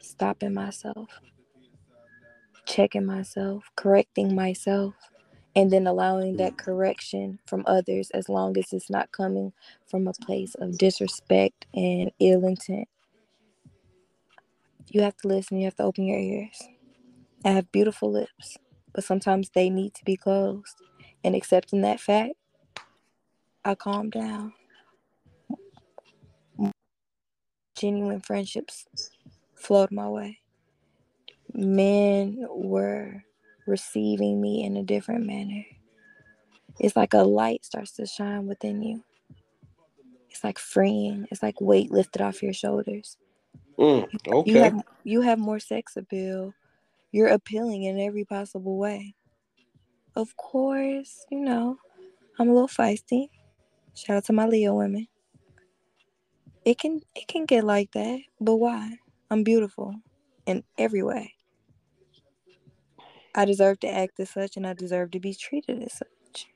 stopping 0.00 0.54
myself, 0.54 1.08
checking 2.66 3.06
myself, 3.06 3.64
correcting 3.76 4.34
myself, 4.34 4.94
and 5.56 5.70
then 5.72 5.86
allowing 5.86 6.36
that 6.38 6.58
correction 6.58 7.38
from 7.46 7.64
others 7.66 8.10
as 8.12 8.28
long 8.28 8.58
as 8.58 8.72
it's 8.72 8.90
not 8.90 9.12
coming 9.12 9.52
from 9.86 10.08
a 10.08 10.12
place 10.12 10.54
of 10.56 10.78
disrespect 10.78 11.66
and 11.74 12.10
ill 12.20 12.46
intent. 12.46 12.88
You 14.88 15.02
have 15.02 15.16
to 15.18 15.28
listen, 15.28 15.58
you 15.58 15.64
have 15.66 15.76
to 15.76 15.84
open 15.84 16.04
your 16.06 16.18
ears. 16.18 16.62
I 17.44 17.50
have 17.50 17.72
beautiful 17.72 18.12
lips, 18.12 18.56
but 18.94 19.04
sometimes 19.04 19.50
they 19.50 19.70
need 19.70 19.94
to 19.94 20.04
be 20.04 20.16
closed. 20.16 20.76
And 21.24 21.34
accepting 21.34 21.82
that 21.82 22.00
fact, 22.00 22.34
I 23.64 23.74
calm 23.74 24.10
down. 24.10 24.52
Genuine 27.76 28.20
friendships 28.20 28.86
flowed 29.54 29.90
my 29.90 30.08
way. 30.08 30.38
Men 31.52 32.46
were 32.50 33.24
receiving 33.66 34.40
me 34.40 34.64
in 34.64 34.76
a 34.76 34.82
different 34.82 35.26
manner. 35.26 35.64
It's 36.78 36.96
like 36.96 37.14
a 37.14 37.22
light 37.22 37.64
starts 37.64 37.92
to 37.92 38.06
shine 38.06 38.46
within 38.46 38.82
you. 38.82 39.04
It's 40.30 40.44
like 40.44 40.58
freeing. 40.58 41.26
It's 41.30 41.42
like 41.42 41.60
weight 41.60 41.90
lifted 41.90 42.20
off 42.20 42.42
your 42.42 42.52
shoulders. 42.52 43.16
Mm, 43.78 44.06
okay. 44.28 44.50
You 44.50 44.58
have 44.62 44.74
you 45.04 45.20
have 45.22 45.38
more 45.38 45.60
sex 45.60 45.96
appeal. 45.96 46.54
You're 47.14 47.28
appealing 47.28 47.84
in 47.84 48.00
every 48.00 48.24
possible 48.24 48.76
way. 48.76 49.14
Of 50.16 50.36
course, 50.36 51.24
you 51.30 51.38
know, 51.38 51.78
I'm 52.40 52.48
a 52.48 52.52
little 52.52 52.66
feisty. 52.66 53.28
Shout 53.94 54.16
out 54.16 54.24
to 54.24 54.32
my 54.32 54.46
Leo 54.48 54.74
women. 54.74 55.06
It 56.64 56.76
can 56.76 57.02
it 57.14 57.28
can 57.28 57.46
get 57.46 57.62
like 57.62 57.92
that, 57.92 58.18
but 58.40 58.56
why? 58.56 58.96
I'm 59.30 59.44
beautiful 59.44 59.94
in 60.44 60.64
every 60.76 61.04
way. 61.04 61.34
I 63.32 63.44
deserve 63.44 63.78
to 63.80 63.88
act 63.88 64.18
as 64.18 64.30
such 64.30 64.56
and 64.56 64.66
I 64.66 64.72
deserve 64.72 65.12
to 65.12 65.20
be 65.20 65.34
treated 65.34 65.84
as 65.84 65.92
such. 65.92 66.48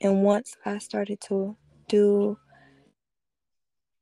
And 0.00 0.22
once 0.22 0.56
I 0.64 0.78
started 0.78 1.20
to 1.28 1.58
do 1.86 2.38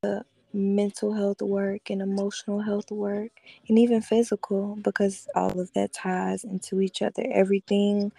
the 0.02 0.24
mental 0.58 1.12
health 1.12 1.40
work 1.40 1.90
and 1.90 2.02
emotional 2.02 2.60
health 2.60 2.90
work 2.90 3.30
and 3.68 3.78
even 3.78 4.02
physical 4.02 4.76
because 4.82 5.28
all 5.34 5.58
of 5.58 5.72
that 5.74 5.92
ties 5.92 6.44
into 6.44 6.80
each 6.80 7.00
other. 7.02 7.24
Everything 7.32 8.12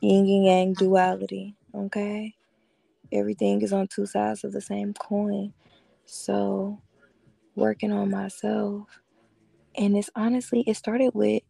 yin 0.00 0.26
and 0.26 0.44
yang 0.44 0.74
duality, 0.74 1.54
okay? 1.74 2.34
Everything 3.12 3.62
is 3.62 3.72
on 3.72 3.88
two 3.88 4.06
sides 4.06 4.44
of 4.44 4.52
the 4.52 4.60
same 4.60 4.94
coin. 4.94 5.52
So 6.04 6.80
working 7.54 7.92
on 7.92 8.10
myself 8.10 8.88
and 9.76 9.96
it's 9.96 10.10
honestly, 10.16 10.64
it 10.66 10.76
started 10.76 11.12
with 11.14 11.42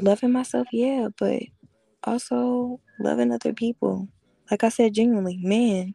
loving 0.00 0.32
myself, 0.32 0.68
yeah, 0.72 1.08
but 1.18 1.42
also 2.04 2.80
loving 2.98 3.32
other 3.32 3.52
people. 3.52 4.08
Like 4.50 4.64
I 4.64 4.68
said, 4.68 4.94
genuinely, 4.94 5.38
man, 5.40 5.94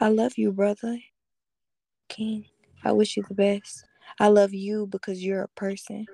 I 0.00 0.08
love 0.08 0.32
you, 0.36 0.52
brother. 0.52 0.98
King, 2.10 2.44
I 2.84 2.92
wish 2.92 3.16
you 3.16 3.24
the 3.26 3.34
best. 3.34 3.84
I 4.18 4.26
love 4.26 4.52
you 4.52 4.86
because 4.88 5.24
you're 5.24 5.44
a 5.44 5.48
person. 5.48 6.06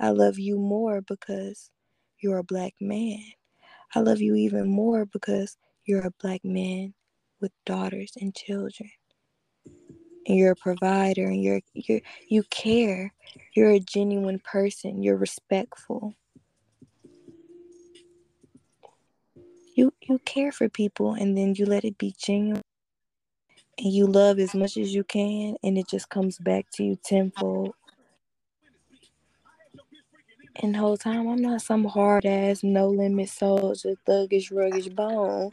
I 0.00 0.10
love 0.10 0.38
you 0.38 0.58
more 0.58 1.00
because 1.00 1.70
you're 2.18 2.38
a 2.38 2.44
black 2.44 2.74
man. 2.80 3.20
I 3.94 4.00
love 4.00 4.20
you 4.20 4.34
even 4.34 4.68
more 4.68 5.06
because 5.06 5.56
you're 5.86 6.06
a 6.06 6.12
black 6.20 6.44
man 6.44 6.92
with 7.40 7.52
daughters 7.64 8.12
and 8.20 8.34
children. 8.34 8.90
And 10.26 10.36
you're 10.36 10.52
a 10.52 10.56
provider 10.56 11.26
and 11.26 11.42
you're 11.42 11.60
you're 11.74 12.00
you 12.28 12.42
care. 12.50 13.12
You're 13.54 13.70
a 13.70 13.80
genuine 13.80 14.40
person. 14.40 15.02
You're 15.02 15.16
respectful. 15.16 16.14
You 19.76 19.92
you 20.02 20.18
care 20.24 20.50
for 20.50 20.68
people 20.68 21.14
and 21.14 21.36
then 21.36 21.54
you 21.54 21.66
let 21.66 21.84
it 21.84 21.96
be 21.98 22.14
genuine. 22.18 22.62
And 23.78 23.92
you 23.92 24.06
love 24.06 24.38
as 24.38 24.54
much 24.54 24.76
as 24.76 24.94
you 24.94 25.04
can 25.04 25.56
and 25.62 25.76
it 25.76 25.88
just 25.88 26.08
comes 26.08 26.38
back 26.38 26.66
to 26.74 26.84
you 26.84 26.98
tenfold. 27.04 27.74
And 30.62 30.74
the 30.74 30.78
whole 30.78 30.96
time, 30.96 31.26
I'm 31.28 31.42
not 31.42 31.62
some 31.62 31.84
hard 31.84 32.24
ass, 32.24 32.62
no 32.62 32.88
limit 32.88 33.28
soldier, 33.28 33.94
thuggish, 34.06 34.52
ruggish 34.52 34.94
bone 34.94 35.50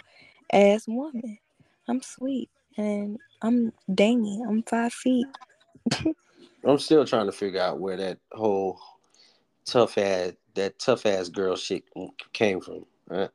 ass 0.54 0.88
woman. 0.88 1.40
I'm 1.88 2.02
sweet 2.02 2.50
and 2.78 3.18
I'm 3.42 3.74
dangy. 3.90 4.40
I'm 4.48 4.64
five 4.64 4.94
feet. 4.94 5.28
I'm 6.64 6.78
still 6.78 7.06
trying 7.06 7.26
to 7.26 7.32
figure 7.32 7.62
out 7.62 7.80
where 7.80 7.98
that 7.98 8.20
whole 8.32 8.80
tough 9.66 9.98
ass, 9.98 10.34
that 10.54 10.78
tough 10.78 11.06
ass 11.06 11.30
girl 11.30 11.56
shit 11.56 11.84
came 12.34 12.62
from. 12.62 12.86
Uh, 13.10 13.28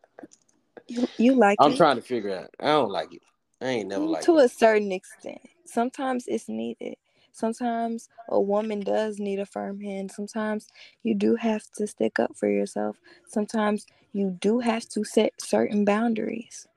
you, 0.87 1.07
you 1.19 1.35
like 1.35 1.59
I'm 1.61 1.73
it? 1.73 1.77
trying 1.77 1.97
to 1.97 2.03
figure 2.03 2.39
out. 2.39 2.51
I 2.61 2.67
don't 2.67 2.91
like 2.91 3.13
it. 3.13 3.23
I 3.67 3.71
ain't 3.71 3.89
never 3.89 4.05
like 4.05 4.23
to 4.25 4.39
it. 4.39 4.45
a 4.45 4.49
certain 4.49 4.93
extent. 4.93 5.41
Sometimes 5.65 6.27
it's 6.29 6.49
needed. 6.49 6.95
Sometimes 7.33 8.09
a 8.29 8.41
woman 8.41 8.81
does 8.81 9.19
need 9.19 9.41
a 9.41 9.47
firm 9.47 9.81
hand. 9.81 10.13
Sometimes 10.13 10.69
you 11.03 11.15
do 11.15 11.35
have 11.35 11.63
to 11.77 11.87
stick 11.87 12.19
up 12.21 12.37
for 12.37 12.49
yourself. 12.49 12.97
Sometimes 13.27 13.85
you 14.13 14.31
do 14.41 14.61
have 14.61 14.89
to 14.91 15.05
set 15.05 15.33
certain 15.41 15.85
boundaries. 15.85 16.69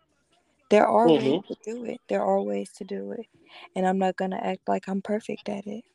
There 0.70 0.88
are 0.88 1.08
Mhm. 1.08 1.44
ways 1.44 1.44
to 1.48 1.56
do 1.64 1.86
it. 1.86 2.02
There 2.10 2.24
are 2.24 2.42
ways 2.42 2.72
to 2.78 2.84
do 2.84 3.12
it. 3.12 3.28
And 3.76 3.86
I'm 3.88 4.00
not 4.00 4.18
going 4.18 4.32
to 4.32 4.44
act 4.44 4.68
like 4.68 4.88
I'm 4.88 5.02
perfect 5.02 5.48
at 5.48 5.68
it. 5.68 5.86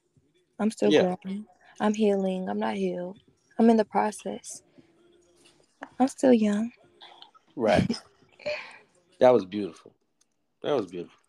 I'm 0.61 0.71
still 0.71 0.91
Yeah. 0.91 1.17
growing. 1.25 1.47
I'm 1.81 1.95
healing. 1.95 2.49
I'm 2.49 2.59
not 2.61 2.77
healed. 2.77 3.19
I'm 3.59 3.69
in 3.69 3.77
the 3.77 3.85
process. 3.85 4.63
I'm 5.99 6.09
still 6.09 6.33
young. 6.33 6.71
Right. 7.57 7.99
that 9.21 9.33
was 9.33 9.45
beautiful. 9.45 9.94
That 10.65 10.75
was 10.77 10.87
beautiful. 10.87 11.21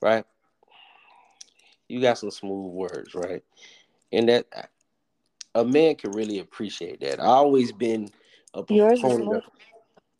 Right. 0.00 0.24
You 1.88 2.00
got 2.00 2.18
some 2.18 2.30
smooth 2.30 2.72
words, 2.72 3.14
right? 3.14 3.42
And 4.12 4.28
that 4.30 4.46
a 5.54 5.64
man 5.64 5.94
can 5.96 6.12
really 6.12 6.38
appreciate 6.38 7.00
that. 7.00 7.20
I 7.20 7.26
always 7.26 7.70
been 7.70 8.08
a 8.54 8.62
proponent 8.62 9.44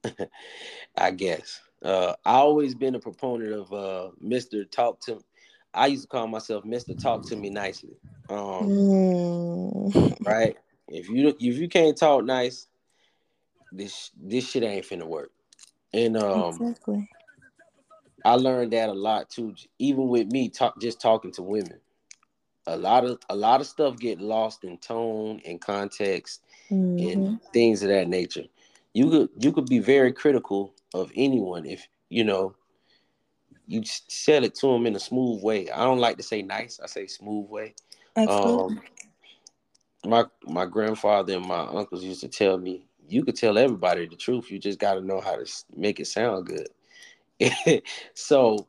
of, 0.04 0.18
I 0.98 1.10
guess. 1.12 1.60
Uh, 1.82 2.14
I 2.26 2.34
always 2.34 2.74
been 2.74 2.94
a 2.94 3.00
proponent 3.00 3.54
of 3.54 3.72
uh, 3.72 4.10
Mr. 4.22 4.70
Talk 4.70 5.00
to. 5.02 5.18
I 5.72 5.86
used 5.86 6.02
to 6.02 6.08
call 6.08 6.26
myself 6.26 6.64
Mr. 6.64 6.98
Talk 6.98 7.26
to 7.28 7.36
Me 7.36 7.48
nicely. 7.48 7.96
Um, 8.28 8.68
Mm. 8.68 10.20
right? 10.26 10.56
If 10.88 11.08
you 11.08 11.28
if 11.28 11.56
you 11.56 11.68
can't 11.68 11.96
talk 11.96 12.24
nice, 12.24 12.66
this 13.72 14.10
this 14.20 14.50
shit 14.50 14.62
ain't 14.62 14.84
finna 14.86 15.06
work. 15.06 15.30
And 15.94 16.18
um, 16.18 16.48
Exactly. 16.60 17.08
I 18.24 18.34
learned 18.34 18.72
that 18.72 18.88
a 18.88 18.92
lot 18.94 19.30
too. 19.30 19.54
Even 19.78 20.08
with 20.08 20.30
me, 20.32 20.48
talk 20.48 20.80
just 20.80 21.00
talking 21.00 21.32
to 21.32 21.42
women, 21.42 21.80
a 22.66 22.76
lot 22.76 23.04
of 23.04 23.18
a 23.28 23.36
lot 23.36 23.60
of 23.60 23.66
stuff 23.66 23.98
get 23.98 24.20
lost 24.20 24.64
in 24.64 24.78
tone 24.78 25.40
and 25.46 25.60
context 25.60 26.42
Mhm. 26.70 27.12
and 27.12 27.40
things 27.52 27.82
of 27.82 27.88
that 27.88 28.08
nature. 28.08 28.44
You 28.94 29.10
could 29.10 29.28
you 29.38 29.52
could 29.52 29.66
be 29.68 29.78
very 29.78 30.12
critical 30.12 30.74
of 30.94 31.12
anyone 31.14 31.66
if 31.66 31.86
you 32.08 32.24
know 32.24 32.54
you 33.66 33.80
s- 33.80 34.02
sell 34.08 34.44
it 34.44 34.54
to 34.56 34.66
them 34.68 34.86
in 34.86 34.96
a 34.96 35.00
smooth 35.00 35.42
way. 35.42 35.70
I 35.70 35.84
don't 35.84 35.98
like 36.00 36.16
to 36.16 36.22
say 36.22 36.42
nice. 36.42 36.80
I 36.82 36.86
say 36.86 37.06
smooth 37.06 37.48
way. 37.48 37.74
Absolutely. 38.16 38.76
Um, 38.76 38.82
my 40.04 40.24
my 40.44 40.64
grandfather 40.66 41.34
and 41.36 41.46
my 41.46 41.60
uncles 41.66 42.02
used 42.04 42.20
to 42.22 42.28
tell 42.28 42.58
me, 42.58 42.86
you 43.08 43.24
could 43.24 43.36
tell 43.36 43.58
everybody 43.58 44.06
the 44.06 44.16
truth. 44.16 44.50
You 44.50 44.58
just 44.58 44.78
got 44.78 44.94
to 44.94 45.00
know 45.00 45.20
how 45.20 45.36
to 45.36 45.46
make 45.76 46.00
it 46.00 46.06
sound 46.06 46.46
good. 46.46 46.68
so 48.14 48.66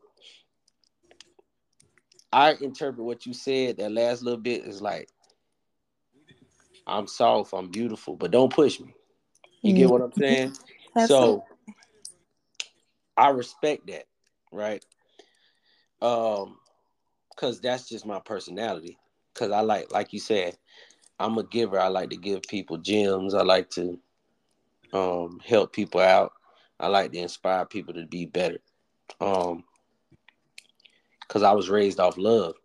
I 2.31 2.55
interpret 2.61 3.05
what 3.05 3.25
you 3.25 3.33
said 3.33 3.77
that 3.77 3.91
last 3.91 4.21
little 4.21 4.39
bit 4.39 4.65
is 4.65 4.81
like, 4.81 5.09
I'm 6.85 7.07
soft, 7.07 7.53
I'm 7.53 7.69
beautiful, 7.69 8.15
but 8.15 8.31
don't 8.31 8.53
push 8.53 8.79
me. 8.79 8.93
You 9.61 9.73
get 9.73 9.89
what 9.89 10.01
I'm 10.01 10.13
saying? 10.13 10.53
So 11.05 11.45
I 13.15 13.29
respect 13.29 13.87
that, 13.87 14.05
right? 14.51 14.83
Um, 16.01 16.57
cause 17.37 17.61
that's 17.61 17.87
just 17.87 18.07
my 18.07 18.19
personality. 18.19 18.97
Cause 19.35 19.51
I 19.51 19.61
like, 19.61 19.93
like 19.93 20.13
you 20.13 20.19
said, 20.19 20.57
I'm 21.19 21.37
a 21.37 21.43
giver. 21.43 21.79
I 21.79 21.87
like 21.87 22.09
to 22.09 22.17
give 22.17 22.41
people 22.43 22.77
gems. 22.77 23.33
I 23.33 23.43
like 23.43 23.69
to 23.71 23.99
um 24.91 25.39
help 25.45 25.73
people 25.73 26.01
out. 26.01 26.33
I 26.79 26.87
like 26.87 27.11
to 27.11 27.19
inspire 27.19 27.65
people 27.65 27.93
to 27.95 28.05
be 28.05 28.25
better. 28.25 28.59
Um, 29.19 29.63
cause 31.27 31.43
I 31.43 31.51
was 31.51 31.69
raised 31.69 31.99
off 31.99 32.17
love. 32.17 32.55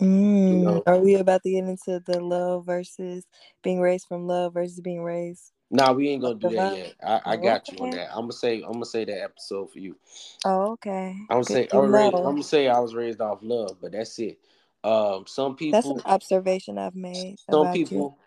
Mm. 0.00 0.50
You 0.50 0.58
know? 0.58 0.82
Are 0.86 0.98
we 0.98 1.14
about 1.14 1.42
to 1.42 1.50
get 1.50 1.64
into 1.64 2.00
the 2.04 2.20
love 2.20 2.66
versus 2.66 3.24
being 3.62 3.80
raised 3.80 4.06
from 4.06 4.26
love 4.26 4.54
versus 4.54 4.80
being 4.80 5.02
raised? 5.02 5.52
Nah, 5.70 5.92
we 5.92 6.08
ain't 6.08 6.22
gonna 6.22 6.36
do 6.36 6.50
that 6.50 6.56
Love. 6.56 6.78
yet. 6.78 6.94
I, 7.02 7.20
I 7.24 7.36
got 7.36 7.70
you 7.72 7.78
on 7.78 7.90
that. 7.90 8.10
I'm 8.10 8.22
gonna 8.22 8.32
say 8.32 8.62
I'm 8.62 8.74
gonna 8.74 8.84
say 8.84 9.04
that 9.06 9.22
episode 9.22 9.72
for 9.72 9.78
you. 9.78 9.96
Oh, 10.44 10.72
okay. 10.72 11.16
I'm 11.28 11.42
gonna 11.42 11.44
say 11.44 11.68
I 11.72 11.76
was 11.76 11.90
raised. 11.90 12.14
I'm 12.14 12.22
gonna 12.22 12.42
say 12.42 12.68
I 12.68 12.78
was 12.78 12.94
raised 12.94 13.20
off 13.20 13.38
love, 13.42 13.78
but 13.80 13.92
that's 13.92 14.16
it. 14.20 14.38
Um, 14.84 15.24
some 15.26 15.56
people. 15.56 15.94
That's 15.94 16.06
an 16.06 16.12
observation 16.12 16.78
I've 16.78 16.94
made 16.94 17.38
some 17.40 17.62
about 17.62 17.76
you. 17.76 17.86
people, 17.86 18.18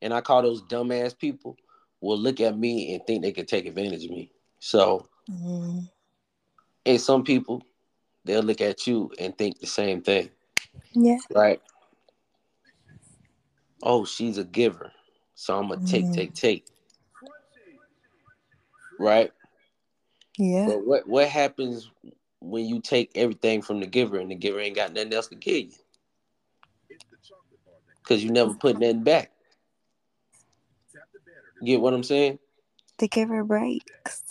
and 0.00 0.14
I 0.14 0.22
call 0.22 0.40
those 0.42 0.62
dumbass 0.62 1.18
people, 1.18 1.56
will 2.06 2.18
look 2.18 2.40
at 2.40 2.58
me 2.58 2.94
and 2.94 3.06
think 3.06 3.22
they 3.22 3.32
can 3.32 3.46
take 3.46 3.66
advantage 3.66 4.04
of 4.04 4.10
me. 4.12 4.30
So, 4.60 5.08
Mm. 5.30 5.90
and 6.86 7.00
some 7.00 7.24
people, 7.24 7.62
they'll 8.24 8.42
look 8.42 8.60
at 8.60 8.86
you 8.86 9.10
and 9.18 9.36
think 9.36 9.60
the 9.60 9.66
same 9.66 10.02
thing, 10.02 10.30
Yeah. 10.92 11.18
right? 11.34 11.60
Oh, 13.82 14.04
she's 14.04 14.38
a 14.38 14.44
giver, 14.44 14.92
so 15.34 15.58
I'm 15.58 15.68
gonna 15.68 15.80
take, 15.84 16.06
Mm. 16.06 16.14
take, 16.14 16.34
take, 16.34 16.66
right? 18.98 19.32
Yeah. 20.38 20.66
But 20.66 20.86
what 20.86 21.08
what 21.08 21.28
happens 21.28 21.90
when 22.40 22.66
you 22.66 22.80
take 22.80 23.12
everything 23.16 23.62
from 23.62 23.80
the 23.80 23.86
giver 23.86 24.18
and 24.18 24.30
the 24.30 24.34
giver 24.34 24.60
ain't 24.60 24.76
got 24.76 24.92
nothing 24.92 25.12
else 25.12 25.28
to 25.28 25.36
give 25.36 25.66
you? 25.66 25.72
Because 28.02 28.22
you 28.24 28.30
never 28.30 28.54
put 28.54 28.78
nothing 28.78 29.04
back. 29.04 29.32
Get 31.66 31.82
what 31.82 31.94
I'm 31.94 32.04
saying? 32.04 32.40
To 32.98 33.08
give 33.08 33.28
her 33.30 33.44
breaks. 33.44 34.24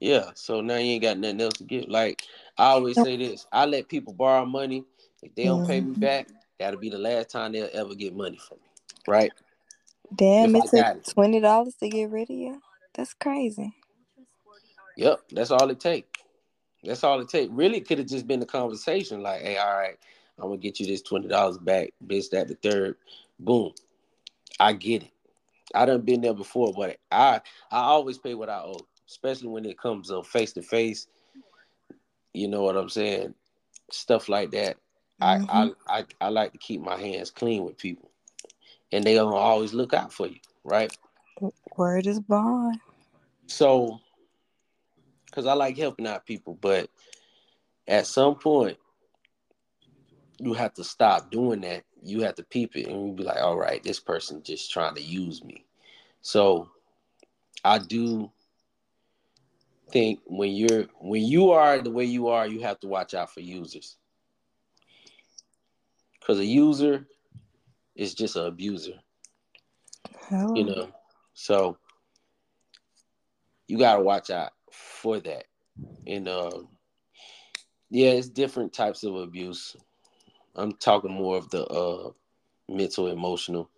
Yeah. 0.00 0.30
So 0.34 0.60
now 0.60 0.76
you 0.76 0.92
ain't 0.92 1.02
got 1.02 1.18
nothing 1.18 1.40
else 1.42 1.54
to 1.56 1.64
give. 1.64 1.88
Like 1.88 2.22
I 2.58 2.66
always 2.68 3.00
say 3.00 3.16
this: 3.16 3.46
I 3.52 3.66
let 3.66 3.88
people 3.88 4.14
borrow 4.14 4.46
money. 4.46 4.84
If 5.22 5.34
they 5.34 5.46
don't 5.46 5.66
pay 5.66 5.80
me 5.80 5.94
Mhm. 5.94 6.00
back, 6.00 6.28
that'll 6.60 6.80
be 6.80 6.90
the 6.90 6.98
last 6.98 7.30
time 7.30 7.52
they'll 7.52 7.70
ever 7.72 7.94
get 7.94 8.16
money 8.16 8.38
from 8.38 8.58
me. 8.58 8.64
Right? 9.06 9.32
Damn, 10.14 10.50
If 10.50 10.56
it 10.56 10.62
I 10.62 10.66
took 10.66 10.86
it. 10.88 11.14
twenty 11.14 11.40
dollars 11.40 11.76
to 11.76 11.88
get 11.90 12.10
rid 12.10 12.30
of 12.30 12.36
you. 12.36 12.62
That's 12.94 13.14
crazy. 13.14 13.74
Yep. 14.96 15.20
That's 15.32 15.50
all 15.50 15.70
it 15.70 15.80
take. 15.80 16.06
That's 16.84 17.04
all 17.04 17.20
it 17.20 17.28
take. 17.28 17.50
Really 17.52 17.80
could 17.80 17.98
have 17.98 18.08
just 18.08 18.26
been 18.28 18.42
a 18.42 18.46
conversation. 18.46 19.22
Like, 19.22 19.42
hey, 19.42 19.58
all 19.58 19.76
right, 19.78 19.98
I'm 20.38 20.46
gonna 20.48 20.58
get 20.58 20.80
you 20.80 20.86
this 20.86 21.02
twenty 21.02 21.28
dollars 21.28 21.58
back. 21.58 21.90
bitch." 22.06 22.30
that, 22.30 22.48
the 22.48 22.56
third. 22.56 22.96
Boom. 23.40 23.72
I 24.60 24.74
get 24.74 25.04
it. 25.04 25.10
I 25.74 25.84
done 25.84 26.02
been 26.02 26.20
there 26.20 26.34
before, 26.34 26.72
but 26.72 26.98
I 27.10 27.40
I 27.70 27.78
always 27.80 28.18
pay 28.18 28.34
what 28.34 28.48
I 28.48 28.58
owe, 28.58 28.86
especially 29.08 29.48
when 29.48 29.64
it 29.64 29.78
comes 29.78 30.08
to 30.08 30.22
face 30.22 30.52
to 30.54 30.62
face. 30.62 31.06
You 32.32 32.48
know 32.48 32.62
what 32.62 32.76
I'm 32.76 32.88
saying? 32.88 33.34
Stuff 33.90 34.28
like 34.28 34.50
that. 34.52 34.76
I, 35.20 35.38
Mhm. 35.38 35.74
I 35.88 35.98
I 36.00 36.04
I 36.20 36.28
like 36.28 36.52
to 36.52 36.58
keep 36.58 36.80
my 36.80 36.96
hands 36.96 37.30
clean 37.30 37.64
with 37.64 37.76
people, 37.76 38.10
and 38.92 39.04
they 39.04 39.14
gonna 39.14 39.34
always 39.34 39.74
look 39.74 39.92
out 39.94 40.12
for 40.12 40.26
you, 40.26 40.40
right? 40.64 40.96
Word 41.76 42.06
is 42.06 42.20
bond. 42.20 42.80
So, 43.46 44.00
because 45.26 45.46
I 45.46 45.54
like 45.54 45.76
helping 45.76 46.06
out 46.06 46.26
people, 46.26 46.54
but 46.60 46.90
at 47.86 48.06
some 48.06 48.34
point 48.36 48.78
you 50.38 50.52
have 50.54 50.74
to 50.74 50.84
stop 50.84 51.30
doing 51.30 51.60
that. 51.62 51.84
You 52.02 52.22
have 52.22 52.36
to 52.36 52.42
peep 52.42 52.76
it 52.76 52.86
and 52.86 53.08
you 53.08 53.12
be 53.12 53.24
like, 53.24 53.38
all 53.38 53.56
right, 53.56 53.82
this 53.82 54.00
person 54.00 54.42
just 54.42 54.70
trying 54.70 54.94
to 54.94 55.02
use 55.02 55.42
me. 55.42 55.64
So 56.20 56.70
I 57.64 57.78
do 57.78 58.30
think 59.90 60.20
when 60.26 60.52
you're 60.52 60.86
when 61.00 61.22
you 61.22 61.50
are 61.50 61.78
the 61.78 61.90
way 61.90 62.04
you 62.04 62.28
are, 62.28 62.46
you 62.46 62.60
have 62.60 62.80
to 62.80 62.86
watch 62.86 63.14
out 63.14 63.32
for 63.32 63.40
users. 63.40 63.96
Because 66.20 66.38
a 66.38 66.44
user 66.44 67.06
is 67.96 68.14
just 68.14 68.36
an 68.36 68.46
abuser. 68.46 68.94
Oh. 70.30 70.54
You 70.54 70.64
know, 70.64 70.88
so 71.34 71.78
you 73.66 73.78
gotta 73.78 74.02
watch 74.02 74.30
out 74.30 74.52
for 74.70 75.20
that. 75.20 75.44
And 76.06 76.28
uh, 76.28 76.50
yeah, 77.90 78.10
it's 78.10 78.28
different 78.28 78.72
types 78.72 79.04
of 79.04 79.14
abuse. 79.14 79.76
I'm 80.58 80.72
talking 80.72 81.12
more 81.12 81.36
of 81.36 81.50
the 81.50 81.64
uh, 81.66 82.10
mental, 82.68 83.08
emotional, 83.08 83.70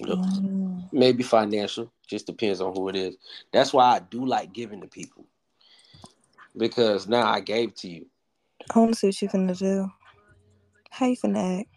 Mm. 0.00 0.88
maybe 0.92 1.22
financial. 1.22 1.92
Just 2.06 2.26
depends 2.26 2.60
on 2.60 2.74
who 2.74 2.88
it 2.88 2.96
is. 2.96 3.16
That's 3.52 3.72
why 3.72 3.96
I 3.96 3.98
do 4.00 4.24
like 4.24 4.52
giving 4.52 4.80
to 4.80 4.86
people 4.88 5.26
because 6.56 7.08
now 7.08 7.26
I 7.26 7.40
gave 7.40 7.74
to 7.76 7.88
you. 7.88 8.06
I 8.74 8.78
want 8.78 8.92
to 8.92 8.96
see 8.96 9.08
what 9.08 9.22
you 9.22 9.28
finna 9.28 9.58
do. 9.58 9.90
How 10.90 11.06
you 11.06 11.16
finna 11.16 11.60
act? 11.60 11.68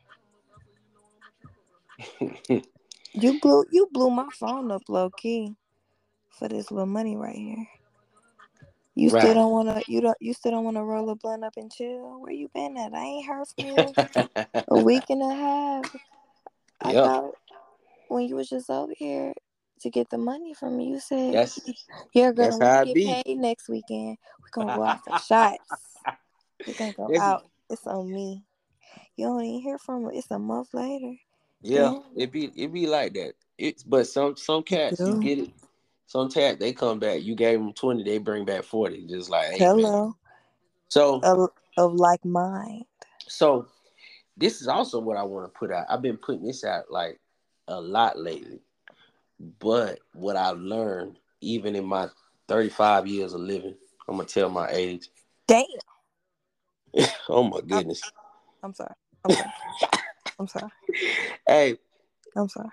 You 3.14 3.40
blew 3.42 3.66
you 3.72 3.90
blew 3.92 4.10
my 4.10 4.30
phone 4.32 4.72
up 4.72 4.84
low 4.88 5.10
key 5.10 5.56
for 6.30 6.48
this 6.48 6.72
little 6.72 6.86
money 6.86 7.18
right 7.18 7.36
here. 7.36 7.68
You 8.96 9.10
still 9.10 9.34
don't 9.34 9.52
wanna 9.52 9.82
you 9.88 10.02
don't 10.02 10.18
you 10.20 10.34
still 10.34 10.52
don't 10.52 10.66
wanna 10.66 10.84
roll 10.84 11.10
a 11.10 11.16
blunt 11.16 11.44
up 11.44 11.54
and 11.58 11.72
chill? 11.72 12.20
Where 12.22 12.32
you 12.34 12.50
been 12.54 12.78
at? 12.78 12.94
I 12.94 13.04
ain't 13.04 13.26
heard 13.28 13.48
from 13.48 13.66
you 13.66 13.94
a 14.68 14.78
week 14.80 15.04
and 15.10 15.22
a 15.22 15.34
half. 15.34 15.96
I 16.82 16.92
Yep. 16.92 17.04
thought 17.06 17.34
when 18.10 18.28
you 18.28 18.36
was 18.36 18.50
just 18.50 18.70
over 18.70 18.94
here 18.98 19.34
to 19.82 19.90
get 19.90 20.10
the 20.10 20.18
money 20.18 20.54
from 20.54 20.78
me, 20.78 20.86
you 20.90 21.00
said 21.00 21.34
That's 21.34 21.60
you're 22.14 22.34
gonna 22.34 22.50
that's 22.50 22.60
when 22.60 22.68
how 22.68 22.82
you 22.82 22.82
it 22.82 22.86
get 22.88 22.96
be. 22.96 23.24
paid 23.26 23.38
next 23.38 23.70
weekend. 23.70 24.18
We're 24.44 24.64
gonna 24.66 24.76
go 24.76 24.84
out 24.84 25.04
for 25.06 25.18
shots. 25.20 25.60
We're 26.68 26.74
gonna 26.74 26.94
go 26.94 27.08
That's- 27.08 27.22
out. 27.22 27.44
It's 27.70 27.88
on 27.88 28.12
me. 28.12 28.44
You 29.16 29.28
don't 29.28 29.44
even 29.46 29.62
hear 29.62 29.78
from 29.78 30.04
her. 30.04 30.12
It's 30.12 30.30
a 30.32 30.38
month 30.38 30.74
later. 30.74 31.14
Yeah, 31.62 31.92
Damn. 31.92 32.04
it 32.18 32.32
be 32.32 32.52
it 32.56 32.74
be 32.74 32.88
like 32.88 33.14
that. 33.14 33.34
It's 33.58 33.84
but 33.84 34.08
some 34.08 34.36
some 34.36 34.64
cats 34.64 35.00
you 35.00 35.22
get 35.22 35.40
it. 35.40 35.50
Some 36.12 36.30
cat 36.30 36.60
they 36.60 36.74
come 36.74 37.00
back. 37.00 37.24
You 37.24 37.36
gave 37.36 37.58
them 37.58 37.72
twenty, 37.72 38.04
they 38.04 38.18
bring 38.18 38.44
back 38.44 38.66
forty. 38.66 39.08
Just 39.08 39.30
like 39.30 39.52
hey, 39.52 39.60
man. 39.60 39.78
Hello. 39.78 40.18
So 40.90 41.22
Of, 41.22 41.52
of 41.78 41.94
like 41.94 42.26
mind. 42.26 42.84
so 43.30 43.66
this 44.36 44.60
is 44.60 44.68
also 44.68 45.00
what 45.00 45.16
I 45.16 45.24
want 45.24 45.46
to 45.46 45.58
put 45.58 45.72
out. 45.72 45.86
I've 45.90 46.02
been 46.02 46.18
putting 46.18 46.44
this 46.44 46.66
out 46.66 46.92
like 46.92 47.18
a 47.70 47.80
lot 47.80 48.20
lately. 48.20 48.60
But 49.60 50.00
what 50.12 50.36
I've 50.36 50.58
learned, 50.58 51.18
even 51.40 51.78
in 51.78 51.86
my 51.86 52.10
35 52.50 53.08
years 53.08 53.32
of 53.34 53.40
living, 53.40 53.78
I'm 54.10 54.18
gonna 54.18 54.28
tell 54.28 54.50
my 54.50 54.68
age. 54.70 55.08
Damn. 55.48 55.66
oh 57.30 57.44
my 57.44 57.62
goodness. 57.62 58.02
I'm 58.62 58.74
sorry. 58.74 58.96
I'm 59.24 59.32
sorry. 59.32 59.52
I'm 60.40 60.48
sorry. 60.50 60.72
Hey, 61.48 61.78
I'm 62.36 62.50
sorry. 62.50 62.68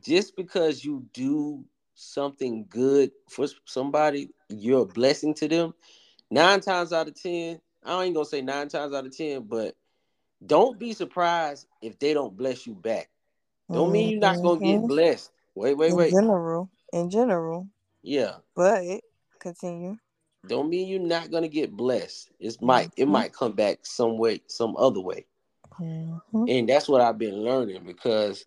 just 0.00 0.36
because 0.36 0.84
you 0.84 1.04
do 1.12 1.64
something 1.98 2.64
good 2.68 3.10
for 3.28 3.46
somebody, 3.64 4.30
you're 4.48 4.82
a 4.82 4.86
blessing 4.86 5.34
to 5.34 5.48
them. 5.48 5.74
Nine 6.30 6.60
times 6.60 6.92
out 6.92 7.08
of 7.08 7.20
ten, 7.20 7.60
I 7.84 8.04
ain't 8.04 8.14
gonna 8.14 8.24
say 8.24 8.40
nine 8.40 8.68
times 8.68 8.94
out 8.94 9.06
of 9.06 9.16
ten, 9.16 9.42
but 9.42 9.74
don't 10.46 10.78
be 10.78 10.92
surprised 10.92 11.66
if 11.82 11.98
they 11.98 12.14
don't 12.14 12.36
bless 12.36 12.66
you 12.66 12.74
back. 12.74 13.10
Don't 13.72 13.92
mean 13.92 14.10
you're 14.10 14.20
not 14.20 14.40
gonna 14.40 14.60
get 14.60 14.80
Mhm. 14.80 14.88
blessed. 14.88 15.32
Wait, 15.54 15.74
wait, 15.74 15.92
in 15.92 15.96
wait. 15.96 16.10
general. 16.10 16.70
In 16.92 17.10
general. 17.10 17.68
Yeah. 18.02 18.36
But 18.54 18.84
continue. 19.40 19.98
Don't 20.46 20.70
mean 20.70 20.86
you're 20.86 21.00
not 21.00 21.30
gonna 21.30 21.48
get 21.48 21.72
blessed. 21.72 22.30
It 22.38 22.62
might 22.62 22.90
it 22.96 23.06
Mhm. 23.06 23.08
might 23.08 23.32
come 23.32 23.52
back 23.52 23.84
some 23.84 24.16
way, 24.16 24.40
some 24.46 24.76
other 24.76 25.00
way. 25.00 25.26
Mhm. 25.80 26.48
And 26.48 26.68
that's 26.68 26.88
what 26.88 27.00
I've 27.00 27.18
been 27.18 27.42
learning 27.42 27.84
because 27.84 28.44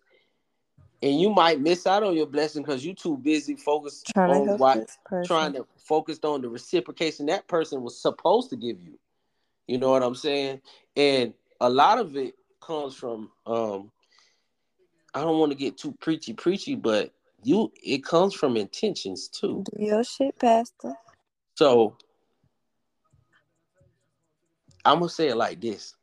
and 1.02 1.20
you 1.20 1.30
might 1.30 1.60
miss 1.60 1.86
out 1.86 2.02
on 2.02 2.14
your 2.14 2.26
blessing 2.26 2.62
because 2.62 2.84
you're 2.84 2.94
too 2.94 3.16
busy 3.16 3.56
focused 3.56 4.12
Trying 4.14 4.48
on 4.48 4.58
what 4.58 4.96
trying 5.24 5.52
to 5.54 5.66
focus 5.76 6.18
on 6.22 6.42
the 6.42 6.48
reciprocation 6.48 7.26
that 7.26 7.46
person 7.48 7.82
was 7.82 8.00
supposed 8.00 8.50
to 8.50 8.56
give 8.56 8.80
you. 8.80 8.98
You 9.66 9.78
know 9.78 9.90
what 9.90 10.02
I'm 10.02 10.14
saying? 10.14 10.60
And 10.96 11.34
a 11.60 11.68
lot 11.68 11.98
of 11.98 12.16
it 12.16 12.34
comes 12.60 12.94
from 12.94 13.30
um 13.46 13.90
I 15.14 15.20
don't 15.20 15.38
want 15.38 15.52
to 15.52 15.58
get 15.58 15.76
too 15.76 15.92
preachy 16.00 16.32
preachy, 16.32 16.76
but 16.76 17.12
you 17.42 17.72
it 17.82 18.04
comes 18.04 18.34
from 18.34 18.56
intentions 18.56 19.28
too. 19.28 19.64
Do 19.72 19.84
your 19.84 20.04
shit, 20.04 20.38
Pastor. 20.38 20.94
So 21.56 21.96
I'm 24.84 24.98
gonna 24.98 25.08
say 25.08 25.28
it 25.28 25.36
like 25.36 25.60
this. 25.60 25.96